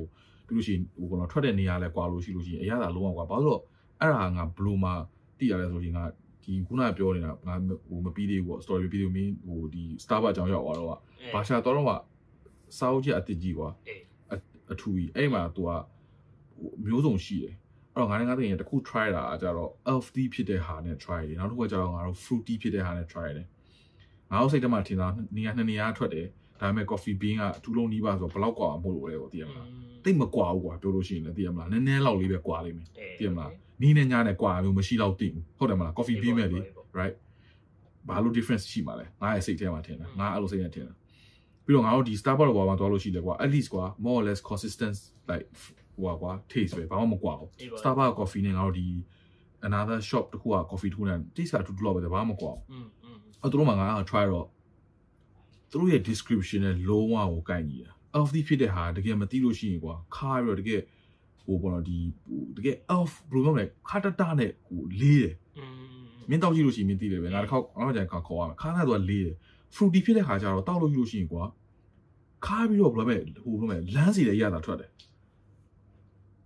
[0.46, 3.60] ပြီးလို့ရှိရင်ဟိုကတော့ထွက်တဲ့နေရာလဲကွာလို့ရှိလို့ရှိရင်အရသာလုံးဝကွာဘာလို့လဲ
[4.00, 4.90] အဲ့ဒါငါဘလို့မှ
[5.38, 6.04] တည်ရလဲဆိုရင်ငါ
[6.42, 7.54] ဒီခုနကပြောနေတာငါ
[7.88, 10.88] ဟိုမပြီးသေးဘူးပေါ့ story ပြီးသေးဘူးမင်းဟိုဒီ Starbucks အကြောင်းရောက်သွားတော့
[11.34, 11.90] ဘာရှာတော့တော့က
[12.78, 14.02] စာအုပ်ချက်အတစ်ကြီးကွာအေး
[14.72, 15.70] အထူကြီးအဲ့မှာ तू က
[16.86, 17.54] မျိုးစုံရှိတယ်
[17.94, 23.46] အဲ့တော့ငါလည်းငါတကယ်တခု try တာကကြတော့ healthy ဖြစ်တဲ့ဟာနဲ့ try တယ်နောက်တစ်ခုကကြတော့ငါတို့ fruity ဖြစ်တဲ့ဟာနဲ့ try တယ်
[24.30, 26.26] ငါတို့စိတ်ထဲမှာထင်တာနေရာနှစ်နေရာထွက်တယ်
[26.61, 29.67] ဒါပေမဲ့ coffee bean ကတူလုံးနီးပါဆိုတော့ဘယ်လောက်กว่าမို့လို့လဲပေါ့သိရမလား
[30.03, 32.87] တိတ်မကွာဘူးကွာပြောလို့ရှိရင်လည်းသိရမလားနည်းနည်းလောက်လေးပဲကွာလိမ့်မယ်
[33.19, 36.59] သိရမလားနီးနဲ့ညနဲ့ကွာမျိုးမရှိတော့သိဘူးဟုတ်တယ်မလား coffee bean ပဲလေ
[36.99, 37.15] right
[38.07, 40.93] ဘာလို့ difference ရှိမှာလဲငါရဲ့စိတ်ထဲမှာထင်တာငါအဲ့လိုစိတ်နဲ့ထင်တာ
[41.65, 44.95] ပြီးတော့ငါတို့ဒီ Starbucks ဘောမှာသွားလို့ရှိတယ်ကွာ at least ကွာ more or less consistent
[45.29, 45.45] like
[45.95, 47.49] ဟိုကွာ taste ပဲဘာမှမကွာဘူး
[47.81, 48.87] Starbucks coffee နဲ့ငါတို့ဒီ
[49.67, 54.47] another shop တခုက coffee ထိုးနေ taste ကအတူတူလောက်ပဲဘာမှမကွာဘူး อืมอืม အဲ့တို့မှငါက try တော့
[55.70, 60.80] သူတို့ရဲ့ description နဲ့လုံးဝကိုကိုက်ညီတာ elf ဒီဖြစ်တဲ့ဟာတကယ်မသိလို့ရှိရင်ကွာခါပြီးတော့တကယ်
[61.42, 65.98] ဟိုပေါ့နော်ဒီဟိုတကယ် elf ဘယ်လိုပြောမလဲခါတတနဲ့ဟိုလေးတယ်อืม
[66.28, 69.36] မင်းတောက်ကြည့်လို့ရှိရင်မင်းသိတယ်ပဲငါတစ်ခေါက်ငါမှကြိုင်ခေါ်ခေါ်ရမယ်ခါနဲ့တော့လေးတယ်
[69.74, 71.44] fruity ဖြစ်တဲ့ခါကျတော့တောက်လို့ရှိလို့ရှိရင်ကွာ
[72.46, 74.90] ခါပြီးတော့ဘယ်လိုလဲဟိုဘယ်လိုလဲလမ်းစီလည်းရတာထွက်တယ်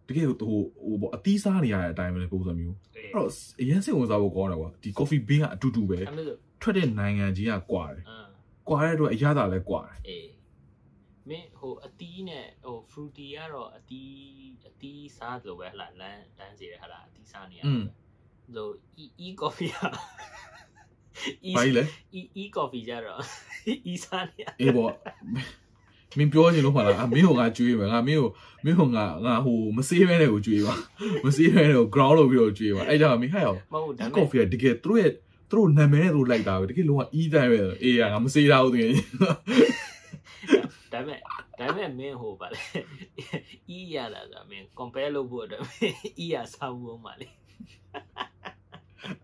[0.08, 3.28] တကယ်ဟိုဟိုပေါ့အသီးစားနေရတဲ့အတိုင်းပဲပုံစံမျိုးအဲ့အဲ့တော့
[3.60, 8.31] အရင်စိတ်ဝင်စားဖို့ကောင်းတယ်ကွာဒီ coffee bean ကအတူတူပဲအဲ့လိုဆိုထွက်တဲ့နိုင်ငံကြီးကကွာတယ်အာ
[8.68, 10.30] ကွာတဲ့အတွက်အရသာလည်းကွာတယ်အေး
[11.28, 14.12] မင်းဟိုအတီးနဲ့ဟို fruity ကတော့အတီး
[14.68, 17.86] အတီးစားလို့ပဲဟလာလမ်းလမ်းစီရဟလာအတီးစားနေရတယ်
[18.54, 18.68] ဆို
[19.02, 19.90] e e coffee อ่ะ
[21.48, 21.84] e ဘာကြီးလဲ
[22.18, 23.20] e e coffee ကြတော့
[23.90, 24.92] e စားနေရအေးပေါ့
[26.18, 28.30] မင်းပြောချင်လို့မလားအမင်းကငါကြွေးမယ်ငါမင်းကို
[28.64, 30.74] မင်းကငါငါဟိုမစေးမဲတဲ့ကိုကြွေးပါ
[31.24, 35.12] မစေးမဲတဲ့ကို ground လုပ်ပြီးတော့ကြွေးပါအဲ့ကြောင့်မင်းဟဲ့ရောမဟုတ်ဒီဒါပေမဲ့ coffee ကတကယ်သူတို့ရဲ့
[35.51, 38.91] သူတို့နာမည်နဲ့သူတို့လိုက်တာပဲတကယ်လုံးဝ e တိုင်းပဲအေးရငါမစေးတာဘူးတကယ်
[40.91, 41.19] ဒါပေမဲ့
[41.59, 42.61] ဒါပေမဲ့မင်းဟိုပါလေ
[43.77, 45.61] e ရလာဆိုတာမင်း compare လုပ်ဖို့အတွက်
[46.23, 47.27] e ရစားဖို့မှာလေ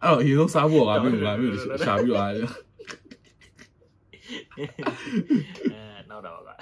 [0.01, 6.53] အဲ့တော့အရင်ဆုံးစားဖို့ကငါမင်းကိုငါမင်းကိုရှာပြီးတော့အဲ့ အဲနောက်တော့ပါ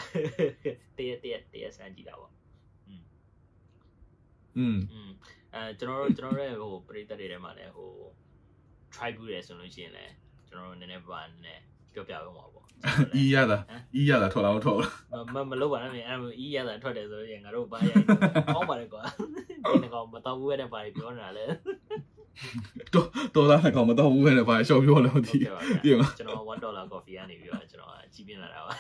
[0.98, 2.32] တရက်တရက်တရက်စမ်းကြည့်တာပေါ့
[2.88, 2.96] อื
[4.76, 5.12] ม อืม
[5.54, 7.92] အဲကျွန်တော်တို့ကျွန်တော်တို့ရဲ့ဟိုပရိသတ်တွေထဲမှာလည်းဟို
[8.97, 10.13] try ဘူးတယ်ဆိုလို့ရှိရင်လည်း
[10.49, 11.63] ကျွန်တော်တို့နည်းနည်းပါနည်းနည်း
[11.95, 12.65] ပြောပြပေးမှာပေါ့
[13.21, 13.59] e ရတာ
[13.99, 18.05] e ရတာထွက်လာတော့ထွက်လာမမလို့ပါနဲ့အဲ့လို e ရတာထွက်တယ်ဆိုရင်ငါတို့ဘာရိုက်
[18.55, 19.03] ကောင်းပါလေကွာ
[19.83, 21.45] ဒီကောင်မတော်ဘူးတဲ့ဘာပြောနေတာလဲ
[22.95, 28.75] တော်သားကောင်မတော့ဘူးပဲနဲ့ဘာရှော့ပြောလဲမသိဟုတ်ကဲ့ပါသိမှာကျွန်တော်1 dollar coffee ကနေပြီးတော့ကျွန်တော်ကြီးပြင်းလာတာပါ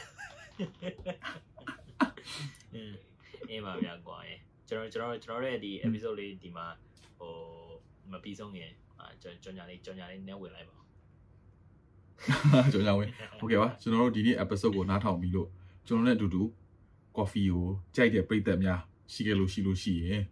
[2.74, 2.94] အင်း
[3.50, 4.34] အေးပါဗျာကွာရေ
[4.68, 6.66] ကျွန်တော်ကျွန်တော်ကျွန်တော်ရဲ့ဒီ episode လေးဒီမှာ
[7.18, 7.32] ဟို
[8.10, 10.77] မပြီးဆုံးခင် အာကျွန်ကြောင်ညာလေးကြောင်ညာလေးနည်းဝင်လိုက်ပါ
[12.73, 13.09] ကျွန်တော်ဝင်
[13.39, 15.47] โอเคပါကျွန်တော်တို့ဒီနေ့ episode ကိုနားထောင်ပြီးလို့
[15.87, 16.43] ကျွန်တော်နဲ့အတူတူ
[17.17, 17.65] coffee ကို
[17.95, 18.79] ကြိုက်တဲ့ပရိသတ်များ
[19.13, 20.23] ရှိခဲ့လို့ရှိလို့ရှိရင်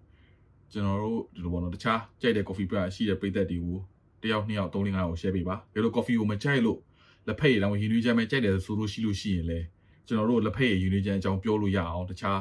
[0.72, 3.78] ကျွန်တော်တို့ဒီလိုပေါ့နော်တခြားကြိုက်တဲ့ coffee brand ရှိတဲ့ပရိသတ်တွေကို
[4.24, 6.80] တယောက်နှစ်ယောက်သုံးလေးငါးကို share ပေးပါဘယ်လို coffee ကိုမကြိုက်လို့
[7.28, 9.66] လက်ဖက်ရည်တောင်ရင်းနှီးချမ်းပဲကြိုက်တယ်ဆိုလို့ရှိလို့ရှိရင်လည်း
[10.08, 12.40] ကျွန်တော်တို့လက်ဖက်ရည်ရင်းနှီးချမ်းအကြောင်းပြောလို့ရအောင်တခြား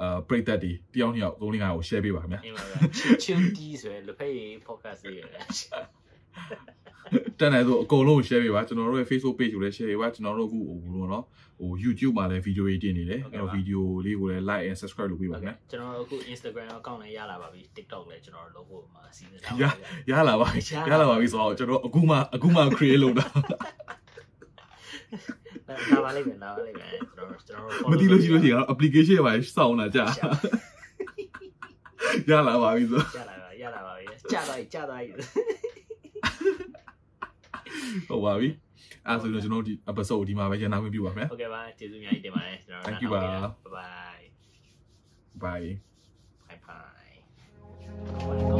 [0.00, 2.76] အာပရိသတ်တွေတယောက်နှစ်ယောက်သုံးလေးငါးကို share ပေးပါခင်ဗျာအေးပါဗျာ
[3.22, 5.28] ချူတီဆိုရယ်လက်ဖက်ရည် podcast လေးရယ်
[7.40, 11.24] တက်နိုင်ဆိုအကုန်လုံးကို share ပေးပါကျွန်တော်တို့ရဲ့ Facebook page ကိုလည်း share ပေးပါကျွန်တော်တို့အခုဟိုဘယ်လိုနော်
[11.60, 19.70] ဟို YouTube မှာလည်း video တွေတင်နေတယ်အဲ့တော့ video လေးကိုလည်း like and subscribe လုပ်ပေးပါခင်ဗျာကျွန်တော်တို့အခု Instagram account လည်းရလာပါပြီ TikTok လည်းကျွန်တော်တို့လုပ်ဖို့မှာစီစဉ်ထားရပါ
[20.10, 23.26] ရလာပါပြီရလာပါပြီဆိုတော့ကျွန်တော်အခုမှအခုမှ create လုပ်တာ
[25.92, 30.04] လာပါလိမ့်မယ်လာပါလိမ့်မယ်ကျွန်တော်ကျွန်တော်မသိလို့ရှိလို့ရှိရင်တော့ application တွေပါစောင်းလာကြာ
[32.28, 35.12] ရလာပါပြီဆိုရလာပါရလာပါပြီကြာသွားပြီကြာသွားပြီ
[38.08, 38.48] ဟုတ်ပါပြီ
[39.06, 43.22] အဲ့ဆိုတော့ကျွန်တော်ဒီ episode ကိုဒီမှာပဲရန်နာခွင့်ပြုပါမယ်ဟုတ်ကဲ့ပါကျေးဇူးအများကြီးတင်ပါတယ်ကျွန်တော် Thank you ပါ
[43.76, 44.24] bye
[45.42, 45.68] bye bye
[46.48, 46.58] bye